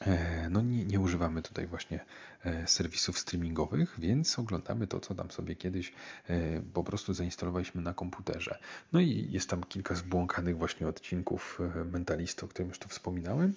e, 0.00 0.48
no 0.50 0.60
nie, 0.62 0.84
nie 0.84 1.00
używamy 1.00 1.42
tutaj 1.42 1.66
właśnie 1.66 2.00
E, 2.44 2.66
serwisów 2.66 3.18
streamingowych, 3.18 3.94
więc 3.98 4.38
oglądamy 4.38 4.86
to, 4.86 5.00
co 5.00 5.14
tam 5.14 5.30
sobie 5.30 5.56
kiedyś 5.56 5.92
e, 6.28 6.60
po 6.60 6.84
prostu 6.84 7.14
zainstalowaliśmy 7.14 7.82
na 7.82 7.94
komputerze. 7.94 8.58
No 8.92 9.00
i 9.00 9.28
jest 9.30 9.50
tam 9.50 9.64
kilka 9.64 9.94
zbłąkanych 9.94 10.58
właśnie 10.58 10.88
odcinków 10.88 11.60
Mentalisto, 11.92 12.46
o 12.46 12.48
którym 12.48 12.68
już 12.68 12.78
tu 12.78 12.88
wspominałem. 12.88 13.54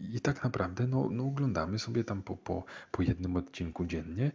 I 0.00 0.20
tak 0.20 0.44
naprawdę 0.44 0.86
no, 0.86 1.08
no 1.10 1.24
oglądamy 1.24 1.78
sobie 1.78 2.04
tam 2.04 2.22
po, 2.22 2.36
po, 2.36 2.64
po 2.92 3.02
jednym 3.02 3.36
odcinku 3.36 3.86
dziennie 3.86 4.30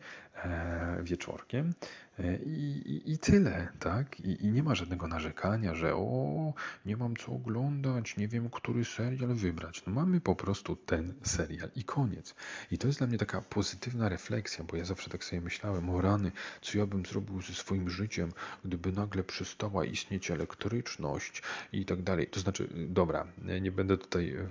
wieczorkiem. 1.03 1.73
I, 2.45 2.57
i, 2.85 3.11
I, 3.11 3.17
tyle, 3.17 3.67
tak? 3.79 4.19
I, 4.19 4.45
I, 4.45 4.51
nie 4.51 4.63
ma 4.63 4.75
żadnego 4.75 5.07
narzekania, 5.07 5.75
że 5.75 5.95
o, 5.95 6.53
nie 6.85 6.97
mam 6.97 7.15
co 7.15 7.31
oglądać, 7.31 8.17
nie 8.17 8.27
wiem, 8.27 8.49
który 8.49 8.85
serial 8.85 9.33
wybrać. 9.35 9.83
No 9.87 9.93
mamy 9.93 10.21
po 10.21 10.35
prostu 10.35 10.75
ten 10.75 11.13
serial 11.23 11.69
i 11.75 11.83
koniec. 11.83 12.35
I 12.71 12.77
to 12.77 12.87
jest 12.87 12.99
dla 12.99 13.07
mnie 13.07 13.17
taka 13.17 13.41
pozytywna 13.41 14.09
refleksja, 14.09 14.63
bo 14.63 14.77
ja 14.77 14.85
zawsze 14.85 15.09
tak 15.09 15.23
sobie 15.23 15.41
myślałem, 15.41 15.89
o 15.89 16.01
rany, 16.01 16.31
co 16.61 16.77
ja 16.77 16.85
bym 16.85 17.05
zrobił 17.05 17.41
ze 17.41 17.53
swoim 17.53 17.89
życiem, 17.89 18.31
gdyby 18.65 18.91
nagle 18.91 19.23
przestała 19.23 19.85
istnieć 19.85 20.31
elektryczność 20.31 21.41
i 21.71 21.85
tak 21.85 22.01
dalej. 22.01 22.27
To 22.27 22.39
znaczy, 22.39 22.69
dobra, 22.89 23.27
nie 23.61 23.71
będę 23.71 23.97
tutaj 23.97 24.29
e, 24.29 24.47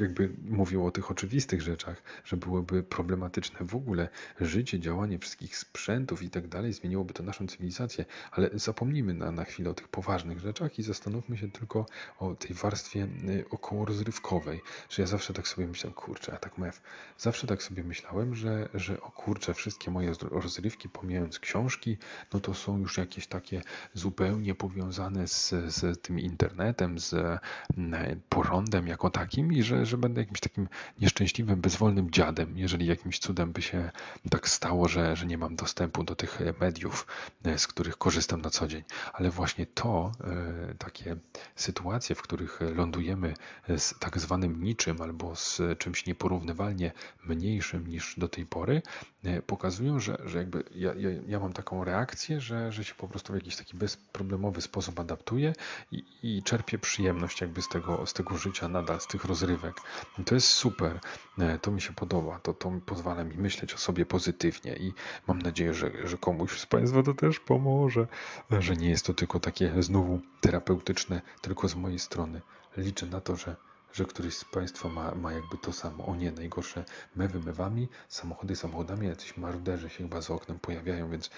jakby 0.00 0.30
mówił 0.48 0.86
o 0.86 0.90
tych 0.90 1.10
oczywistych 1.10 1.62
rzeczach, 1.62 2.02
że 2.24 2.36
byłoby 2.36 2.82
problematyczne 2.82 3.66
w 3.66 3.74
ogóle 3.74 4.08
życie, 4.40 4.80
działanie 4.80 5.18
wszystkich 5.18 5.56
sprzętów 5.56 6.22
i 6.22 6.30
tak 6.30 6.48
dalej, 6.48 6.72
zmieniłoby 6.72 7.14
to 7.14 7.22
naszą 7.22 7.46
cywilizację, 7.46 8.04
ale 8.30 8.50
zapomnijmy 8.54 9.14
na, 9.14 9.30
na 9.32 9.44
chwilę 9.44 9.70
o 9.70 9.74
tych 9.74 9.88
poważnych 9.88 10.38
rzeczach 10.38 10.78
i 10.78 10.82
zastanówmy 10.82 11.36
się 11.36 11.50
tylko 11.50 11.86
o 12.18 12.34
tej 12.34 12.56
warstwie 12.56 13.02
e, 13.02 13.08
około 13.50 13.84
rozrywkowej, 13.84 14.60
że 14.90 15.02
ja 15.02 15.06
zawsze 15.06 15.32
tak 15.32 15.48
sobie 15.48 15.66
myślałem, 15.66 15.94
kurczę, 15.94 16.32
a 16.34 16.36
tak 16.36 16.58
mew, 16.58 16.82
zawsze 17.18 17.46
tak 17.46 17.62
sobie 17.62 17.84
myślałem, 17.84 18.34
że, 18.34 18.68
że 18.74 19.00
o 19.00 19.10
kurczę, 19.10 19.54
wszystkie 19.54 19.90
moje 19.90 20.12
rozrywki, 20.30 20.88
pomijając 20.88 21.38
książki, 21.38 21.98
no 22.32 22.40
to 22.40 22.54
są 22.54 22.78
już 22.78 22.98
jakieś 22.98 23.26
takie 23.26 23.62
zupełnie 23.94 24.54
powiązane 24.54 25.28
z, 25.28 25.48
z 25.48 26.02
tym 26.02 26.20
internetem, 26.20 26.98
z 26.98 27.40
mm, 27.76 28.20
porządem 28.28 28.86
jako 28.86 29.10
takim 29.10 29.52
i 29.52 29.62
że, 29.62 29.86
że 29.90 29.98
będę 29.98 30.20
jakimś 30.20 30.40
takim 30.40 30.68
nieszczęśliwym, 31.00 31.60
bezwolnym 31.60 32.10
dziadem, 32.10 32.58
jeżeli 32.58 32.86
jakimś 32.86 33.18
cudem 33.18 33.52
by 33.52 33.62
się 33.62 33.90
tak 34.30 34.48
stało, 34.48 34.88
że, 34.88 35.16
że 35.16 35.26
nie 35.26 35.38
mam 35.38 35.56
dostępu 35.56 36.04
do 36.04 36.16
tych 36.16 36.40
mediów, 36.60 37.06
e, 37.44 37.58
z 37.58 37.66
których 37.66 37.96
korzystam 37.96 38.40
na 38.40 38.50
co 38.50 38.66
dzień. 38.66 38.82
Ale 39.12 39.30
właśnie 39.30 39.66
to, 39.66 40.12
e, 40.24 40.74
takie 40.74 41.16
sytuacje, 41.56 42.16
w 42.16 42.22
których 42.22 42.60
lądujemy 42.74 43.34
z 43.68 43.98
tak 43.98 44.18
zwanym 44.18 44.64
niczym 44.64 45.02
albo 45.02 45.36
z 45.36 45.62
czymś 45.78 46.06
nieporównywalnie 46.06 46.92
mniejszym, 47.24 47.86
niż 47.86 48.18
do 48.18 48.28
tej 48.28 48.46
pory, 48.46 48.82
e, 49.24 49.42
pokazują, 49.42 50.00
że, 50.00 50.18
że 50.24 50.38
jakby 50.38 50.64
ja, 50.74 50.94
ja, 50.94 51.10
ja 51.26 51.40
mam 51.40 51.52
taką 51.52 51.84
reakcję, 51.84 52.40
że, 52.40 52.72
że 52.72 52.84
się 52.84 52.94
po 52.94 53.08
prostu 53.08 53.32
w 53.32 53.36
jakiś 53.36 53.56
taki 53.56 53.76
bezproblemowy 53.76 54.60
sposób 54.60 55.00
adaptuję 55.00 55.52
i, 55.92 56.04
i 56.22 56.42
czerpię 56.42 56.78
przyjemność 56.78 57.40
jakby 57.40 57.62
z 57.62 57.68
tego, 57.68 58.06
z 58.06 58.12
tego 58.12 58.36
życia 58.36 58.68
nadal, 58.68 59.00
z 59.00 59.06
tych 59.06 59.24
rozrywek. 59.24 59.79
I 60.18 60.24
to 60.24 60.34
jest 60.34 60.48
super, 60.48 61.00
e, 61.38 61.58
to 61.58 61.70
mi 61.70 61.80
się 61.80 61.92
podoba, 61.92 62.38
to, 62.38 62.54
to 62.54 62.72
pozwala 62.86 63.24
mi 63.24 63.36
myśleć 63.36 63.74
o 63.74 63.78
sobie 63.78 64.06
pozytywnie 64.06 64.76
i 64.76 64.92
mam 65.26 65.42
nadzieję, 65.42 65.74
że, 65.74 66.08
że 66.08 66.18
komuś 66.18 66.58
z 66.60 66.66
Państwa 66.66 67.02
to 67.02 67.14
też 67.14 67.40
pomoże, 67.40 68.06
że 68.50 68.76
nie 68.76 68.90
jest 68.90 69.06
to 69.06 69.14
tylko 69.14 69.40
takie 69.40 69.82
znowu 69.82 70.20
terapeutyczne, 70.40 71.22
tylko 71.40 71.68
z 71.68 71.74
mojej 71.74 71.98
strony. 71.98 72.40
Liczę 72.76 73.06
na 73.06 73.20
to, 73.20 73.36
że 73.36 73.56
że 73.92 74.04
któryś 74.04 74.34
z 74.36 74.44
Państwa 74.44 74.88
ma, 74.88 75.14
ma 75.14 75.32
jakby 75.32 75.58
to 75.58 75.72
samo. 75.72 76.06
O 76.06 76.16
nie, 76.16 76.32
najgorsze 76.32 76.84
mewy 77.16 77.40
mewami, 77.40 77.88
samochody 78.08 78.56
samochodami, 78.56 79.06
jacyś 79.06 79.36
maruderzy 79.36 79.90
się 79.90 79.96
chyba 79.96 80.20
za 80.20 80.34
oknem 80.34 80.58
pojawiają, 80.58 81.10
więc 81.10 81.30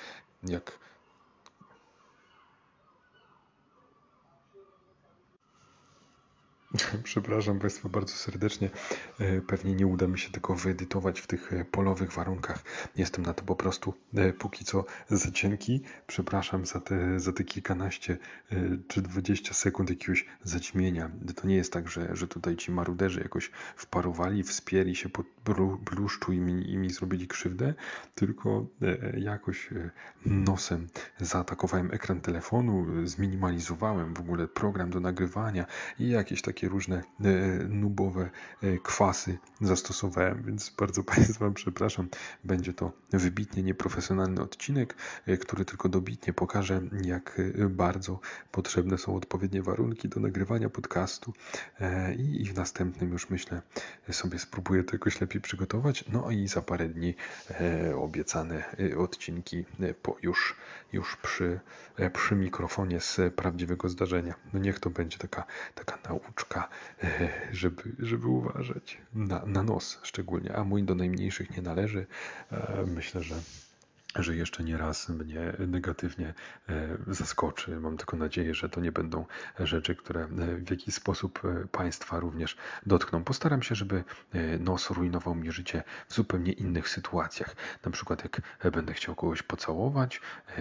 jak 0.42 0.78
Przepraszam 7.04 7.58
Państwa 7.58 7.88
bardzo 7.88 8.14
serdecznie. 8.14 8.70
E, 9.20 9.40
pewnie 9.40 9.74
nie 9.74 9.87
uda 9.87 10.06
mi 10.06 10.18
się 10.18 10.30
tego 10.30 10.54
wyedytować 10.54 11.20
w 11.20 11.26
tych 11.26 11.52
e, 11.52 11.64
polowych 11.64 12.12
warunkach. 12.12 12.62
Jestem 12.96 13.26
na 13.26 13.35
to 13.35 13.44
po 13.44 13.56
prostu 13.56 13.94
e, 14.14 14.32
póki 14.32 14.64
co 14.64 14.85
za 15.11 15.30
cienki. 15.30 15.82
Przepraszam 16.06 16.66
za 16.66 16.80
te, 16.80 17.20
za 17.20 17.32
te 17.32 17.44
kilkanaście 17.44 18.18
czy 18.88 19.02
dwadzieścia 19.02 19.54
sekund 19.54 19.90
jakiegoś 19.90 20.26
zaćmienia. 20.42 21.11
To 21.37 21.46
nie 21.46 21.56
jest 21.56 21.72
tak, 21.72 21.88
że, 21.88 22.16
że 22.16 22.28
tutaj 22.28 22.56
ci 22.56 22.72
maruderzy 22.72 23.20
jakoś 23.20 23.50
wparowali, 23.76 24.42
wspięli 24.42 24.96
się 24.96 25.08
pod 25.08 25.26
bluszczu 25.90 26.32
i 26.32 26.40
mi, 26.40 26.70
i 26.70 26.76
mi 26.76 26.90
zrobili 26.90 27.28
krzywdę, 27.28 27.74
tylko 28.14 28.66
jakoś 29.16 29.70
nosem 30.26 30.87
zaatakowałem 31.20 31.90
ekran 31.92 32.20
telefonu, 32.20 32.87
zminimalizowałem 33.06 34.14
w 34.14 34.20
ogóle 34.20 34.48
program 34.48 34.90
do 34.90 35.00
nagrywania 35.00 35.66
i 35.98 36.08
jakieś 36.08 36.42
takie 36.42 36.62
różne 36.68 36.96
e, 36.96 37.31
nubowe 37.68 38.31
e, 38.62 38.79
kwasy 38.79 39.38
zastosowałem, 39.61 40.42
więc 40.46 40.70
bardzo 40.70 41.05
Państwa 41.14 41.51
przepraszam. 41.51 42.09
Będzie 42.44 42.72
to 42.72 42.92
wybitnie 43.12 43.62
nieprofesjonalny 43.62 44.42
odcinek, 44.42 44.94
e, 45.27 45.37
który 45.37 45.64
tylko 45.64 45.88
dobitnie 45.88 46.33
pokaże, 46.33 46.81
jak 47.05 47.40
bardzo 47.70 48.20
potrzebne 48.53 48.98
są 48.98 49.16
odpowiednie 49.16 49.62
warunki 49.62 50.09
do 50.09 50.20
nagrywania 50.20 50.68
podcastu 50.68 51.33
i 52.16 52.44
w 52.44 52.57
następnym 52.57 53.12
już 53.12 53.31
myślę 53.31 53.62
sobie 54.11 54.38
spróbuję 54.38 54.85
to 54.85 54.94
jakoś 54.94 55.20
lepiej 55.20 55.40
przygotować. 55.40 56.05
No 56.12 56.31
i 56.31 56.48
za 56.48 56.62
parę 56.62 56.88
dni 56.88 57.14
obiecane 57.96 58.77
odcinki 58.98 59.64
po 60.03 60.16
już, 60.22 60.57
już 60.92 61.16
przy, 61.16 61.61
przy 62.12 62.37
mikrofonie 62.37 63.01
z 63.01 63.35
prawdziwego 63.35 63.88
zdarzenia. 63.88 64.35
No 64.53 64.61
niech 64.61 64.81
to 64.81 64.90
będzie 64.90 65.18
taka, 65.18 65.44
taka 65.75 65.98
nauczka, 66.09 66.52
e, 66.59 66.69
żeby, 67.53 67.83
żeby 67.99 68.29
uważać 68.29 68.99
na, 69.15 69.47
na 69.47 69.62
nos 69.62 69.99
szczególnie, 70.03 70.57
a 70.57 70.65
mój 70.65 70.83
do 70.83 70.95
najmniejszych 70.95 71.57
nie 71.57 71.62
należy. 71.62 72.07
E, 72.53 72.85
myślę, 72.87 73.23
że 73.23 73.35
że 74.14 74.37
jeszcze 74.37 74.64
nie 74.64 74.77
raz 74.77 75.09
mnie 75.09 75.53
negatywnie 75.59 76.35
e, 76.68 76.96
zaskoczy. 77.07 77.81
Mam 77.81 77.96
tylko 77.96 78.16
nadzieję, 78.16 78.55
że 78.55 78.68
to 78.68 78.81
nie 78.81 78.92
będą 78.92 79.25
rzeczy, 79.59 79.96
które 79.96 80.20
e, 80.20 80.29
w 80.57 80.70
jakiś 80.70 80.94
sposób 80.94 81.40
e, 81.44 81.66
Państwa 81.66 82.20
również 82.20 82.57
dotkną. 82.87 83.25
Postaram 83.25 83.62
się, 83.62 83.75
żeby 83.75 84.05
nos 84.61 84.90
rujnował 84.90 85.35
mi 85.35 85.53
życie 85.53 85.83
w 86.09 86.14
zupełnie 86.14 86.53
innych 86.53 86.88
sytuacjach. 86.88 87.57
Na 87.85 87.90
przykład 87.90 88.25
jak 88.25 88.42
będę 88.72 88.94
chciał 88.94 89.14
kogoś 89.14 89.42
pocałować, 89.42 90.20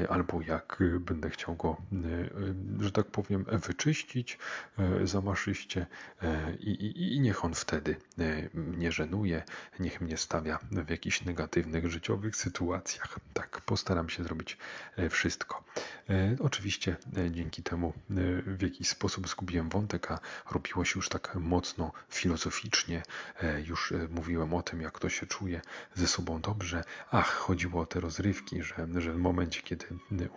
albo 0.10 0.42
jak 0.42 0.84
będę 1.00 1.30
chciał 1.30 1.56
go, 1.56 1.78
że 2.80 2.92
tak 2.92 3.06
powiem, 3.06 3.46
wyczyścić 3.68 4.40
zamaszyście 5.04 5.86
i, 6.60 6.70
i, 6.70 7.16
i 7.16 7.20
niech 7.20 7.46
on 7.46 7.54
wtedy 7.54 7.96
mnie 8.54 8.92
żenuje, 8.92 9.44
niech 9.80 10.02
mnie 10.02 10.18
stawia 10.18 10.60
w 10.72 10.90
jakichś 10.90 11.26
negatywnych 11.26 11.92
życiowych 11.92 12.36
sytuacjach 12.36 13.20
tak, 13.42 13.62
postaram 13.62 14.10
się 14.10 14.24
zrobić 14.24 14.58
e, 14.98 15.10
wszystko. 15.10 15.64
E, 16.10 16.36
oczywiście 16.40 16.96
e, 17.18 17.32
dzięki 17.32 17.64
temu 17.64 17.94
w 18.46 18.62
jakiś 18.62 18.90
sposób 18.90 19.28
zgubiłem 19.28 19.70
wątek, 19.70 20.12
a 20.12 20.20
robiło 20.52 20.86
się 20.86 21.00
już 21.00 21.10
tak 21.10 21.36
mocno 21.36 21.92
filozoficznie. 22.10 23.04
Już 23.66 23.94
mówiłem 24.10 24.54
o 24.54 24.62
tym, 24.62 24.82
jak 24.82 25.00
to 25.00 25.10
się 25.10 25.26
czuje 25.26 25.62
ze 25.96 26.08
sobą 26.08 26.42
dobrze. 26.42 26.84
Ach, 27.12 27.34
chodziło 27.34 27.82
o 27.82 27.86
te 27.86 28.00
rozrywki, 28.00 28.64
że, 28.64 28.88
że 28.98 29.14
w 29.14 29.18
momencie, 29.18 29.62
kiedy 29.62 29.86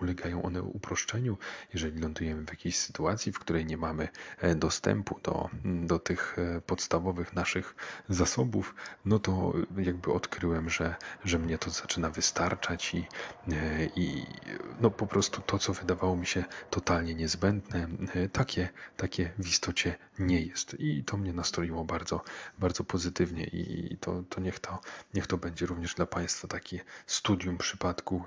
ulegają 0.00 0.42
one 0.42 0.62
uproszczeniu, 0.62 1.38
jeżeli 1.74 2.00
lądujemy 2.00 2.44
w 2.44 2.48
jakiejś 2.48 2.78
sytuacji, 2.78 3.32
w 3.32 3.38
której 3.38 3.66
nie 3.66 3.76
mamy 3.76 4.08
dostępu 4.56 5.20
do, 5.22 5.50
do 5.64 5.98
tych 5.98 6.36
podstawowych 6.66 7.32
naszych 7.32 7.74
zasobów, 8.08 8.74
no 9.04 9.18
to 9.18 9.52
jakby 9.76 10.12
odkryłem, 10.12 10.70
że, 10.70 10.94
że 11.24 11.38
mnie 11.38 11.58
to 11.58 11.70
zaczyna 11.70 12.10
wystarczać 12.10 12.93
i, 12.94 13.04
e, 13.52 13.84
i 13.96 14.26
no 14.80 14.90
po 14.90 15.06
prostu 15.06 15.40
to, 15.40 15.58
co 15.58 15.72
wydawało 15.72 16.16
mi 16.16 16.26
się 16.26 16.44
totalnie 16.70 17.14
niezbędne, 17.14 17.88
e, 18.14 18.28
takie, 18.28 18.68
takie 18.96 19.30
w 19.38 19.48
istocie 19.48 19.94
nie 20.18 20.40
jest. 20.40 20.80
I 20.80 21.04
to 21.04 21.16
mnie 21.16 21.32
nastroiło 21.32 21.84
bardzo, 21.84 22.24
bardzo 22.58 22.84
pozytywnie 22.84 23.44
i 23.44 23.96
to, 24.00 24.22
to, 24.28 24.40
niech, 24.40 24.58
to 24.58 24.80
niech 25.14 25.26
to 25.26 25.36
będzie 25.36 25.66
również 25.66 25.94
dla 25.94 26.06
Państwa 26.06 26.48
takie 26.48 26.80
studium 27.06 27.58
przypadku. 27.58 28.24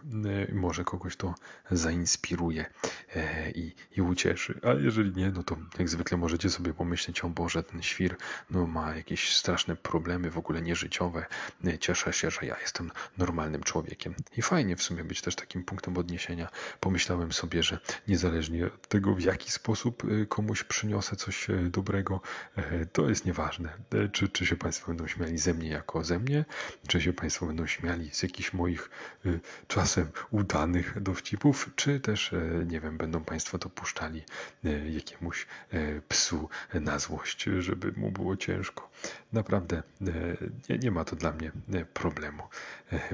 E, 0.49 0.53
może 0.53 0.83
kogoś 0.83 1.15
to 1.15 1.35
zainspiruje 1.71 2.65
i, 3.55 3.75
i 3.97 4.01
ucieszy. 4.01 4.59
A 4.63 4.73
jeżeli 4.73 5.11
nie, 5.15 5.31
no 5.31 5.43
to 5.43 5.57
jak 5.79 5.89
zwykle 5.89 6.17
możecie 6.17 6.49
sobie 6.49 6.73
pomyśleć, 6.73 7.21
o 7.23 7.29
Boże, 7.29 7.63
ten 7.63 7.81
świr 7.81 8.15
no, 8.49 8.67
ma 8.67 8.95
jakieś 8.95 9.37
straszne 9.37 9.75
problemy 9.75 10.31
w 10.31 10.37
ogóle 10.37 10.61
nieżyciowe. 10.61 11.25
Cieszę 11.79 12.13
się, 12.13 12.31
że 12.31 12.45
ja 12.45 12.59
jestem 12.61 12.91
normalnym 13.17 13.63
człowiekiem. 13.63 14.15
I 14.37 14.41
fajnie 14.41 14.56
fajnie 14.57 14.75
w 14.75 14.83
sumie 14.83 15.03
być 15.03 15.21
też 15.21 15.35
takim 15.35 15.63
punktem 15.63 15.97
odniesienia. 15.97 16.49
Pomyślałem 16.79 17.31
sobie, 17.31 17.63
że 17.63 17.79
niezależnie 18.07 18.65
od 18.65 18.87
tego, 18.87 19.15
w 19.15 19.21
jaki 19.21 19.51
sposób 19.51 20.03
y, 20.03 20.25
komuś 20.25 20.63
przyniosę 20.63 21.15
coś 21.15 21.49
y, 21.49 21.69
dobrego, 21.69 22.21
y, 22.57 22.87
to 22.93 23.09
jest 23.09 23.25
nieważne. 23.25 23.69
Czy, 24.11 24.29
czy 24.29 24.45
się 24.45 24.55
Państwo 24.55 24.87
będą 24.87 25.07
śmiali 25.07 25.37
ze 25.37 25.53
mnie 25.53 25.69
jako 25.69 26.03
ze 26.03 26.19
mnie, 26.19 26.45
czy 26.87 27.01
się 27.01 27.13
Państwo 27.13 27.45
będą 27.45 27.67
śmiali 27.67 28.09
z 28.13 28.23
jakichś 28.23 28.53
moich 28.53 28.89
czasem 29.67 30.07
udanych 30.31 31.01
dowcipów, 31.01 31.69
czy 31.75 31.99
też, 31.99 32.31
nie 32.65 32.79
wiem, 32.79 32.97
będą 32.97 33.23
Państwo 33.23 33.57
dopuszczali 33.57 34.23
jakiemuś 34.89 35.47
psu 36.09 36.49
na 36.73 36.99
złość, 36.99 37.45
żeby 37.59 37.91
mu 37.91 38.11
było 38.11 38.37
ciężko. 38.37 38.89
Naprawdę 39.33 39.83
nie, 40.69 40.77
nie 40.77 40.91
ma 40.91 41.05
to 41.05 41.15
dla 41.15 41.31
mnie 41.31 41.51
problemu. 41.93 42.43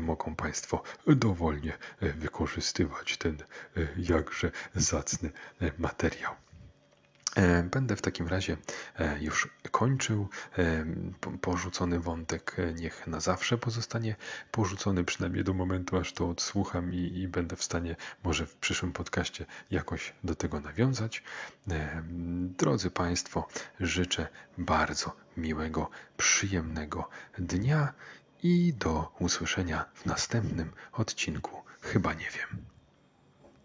Mogą 0.02 0.36
Państwo 0.36 0.84
dowolnie 1.08 1.33
dowolnie 1.34 1.78
e, 2.02 2.14
wykorzystywać 2.14 3.18
ten 3.18 3.38
e, 3.78 3.88
jakże 3.98 4.52
zacny 4.76 5.32
e, 5.62 5.72
materiał. 5.78 6.34
Będę 7.72 7.96
w 7.96 8.02
takim 8.02 8.28
razie 8.28 8.58
już 9.22 9.50
kończył. 9.72 10.30
Porzucony 11.42 12.00
wątek 12.00 12.58
niech 12.76 13.08
na 13.08 13.20
zawsze 13.20 13.58
pozostanie 13.58 14.16
porzucony, 14.52 15.04
przynajmniej 15.04 15.44
do 15.44 15.54
momentu, 15.54 15.98
aż 15.98 16.14
to 16.14 16.30
odsłucham 16.30 16.94
i, 16.94 16.98
i, 16.98 17.28
będę 17.28 17.56
w 17.56 17.64
stanie 17.64 17.96
może 18.24 18.46
w 18.46 18.56
przyszłym 18.56 18.92
podcaście 18.92 19.46
jakoś 19.72 20.14
do 20.24 20.36
tego 20.36 20.60
nawiązać. 20.60 21.24
Drodzy 22.58 22.92
Państwo, 22.92 23.48
życzę 23.80 24.28
bardzo 24.58 25.16
miłego, 25.38 25.90
przyjemnego 26.18 27.10
dnia 27.38 27.94
i 28.44 28.74
do 28.74 29.12
usłyszenia 29.20 29.86
w 29.94 30.06
następnym 30.06 30.72
odcinku. 30.94 31.62
Chyba 31.82 32.14
nie 32.14 32.30
wiem. 32.30 32.73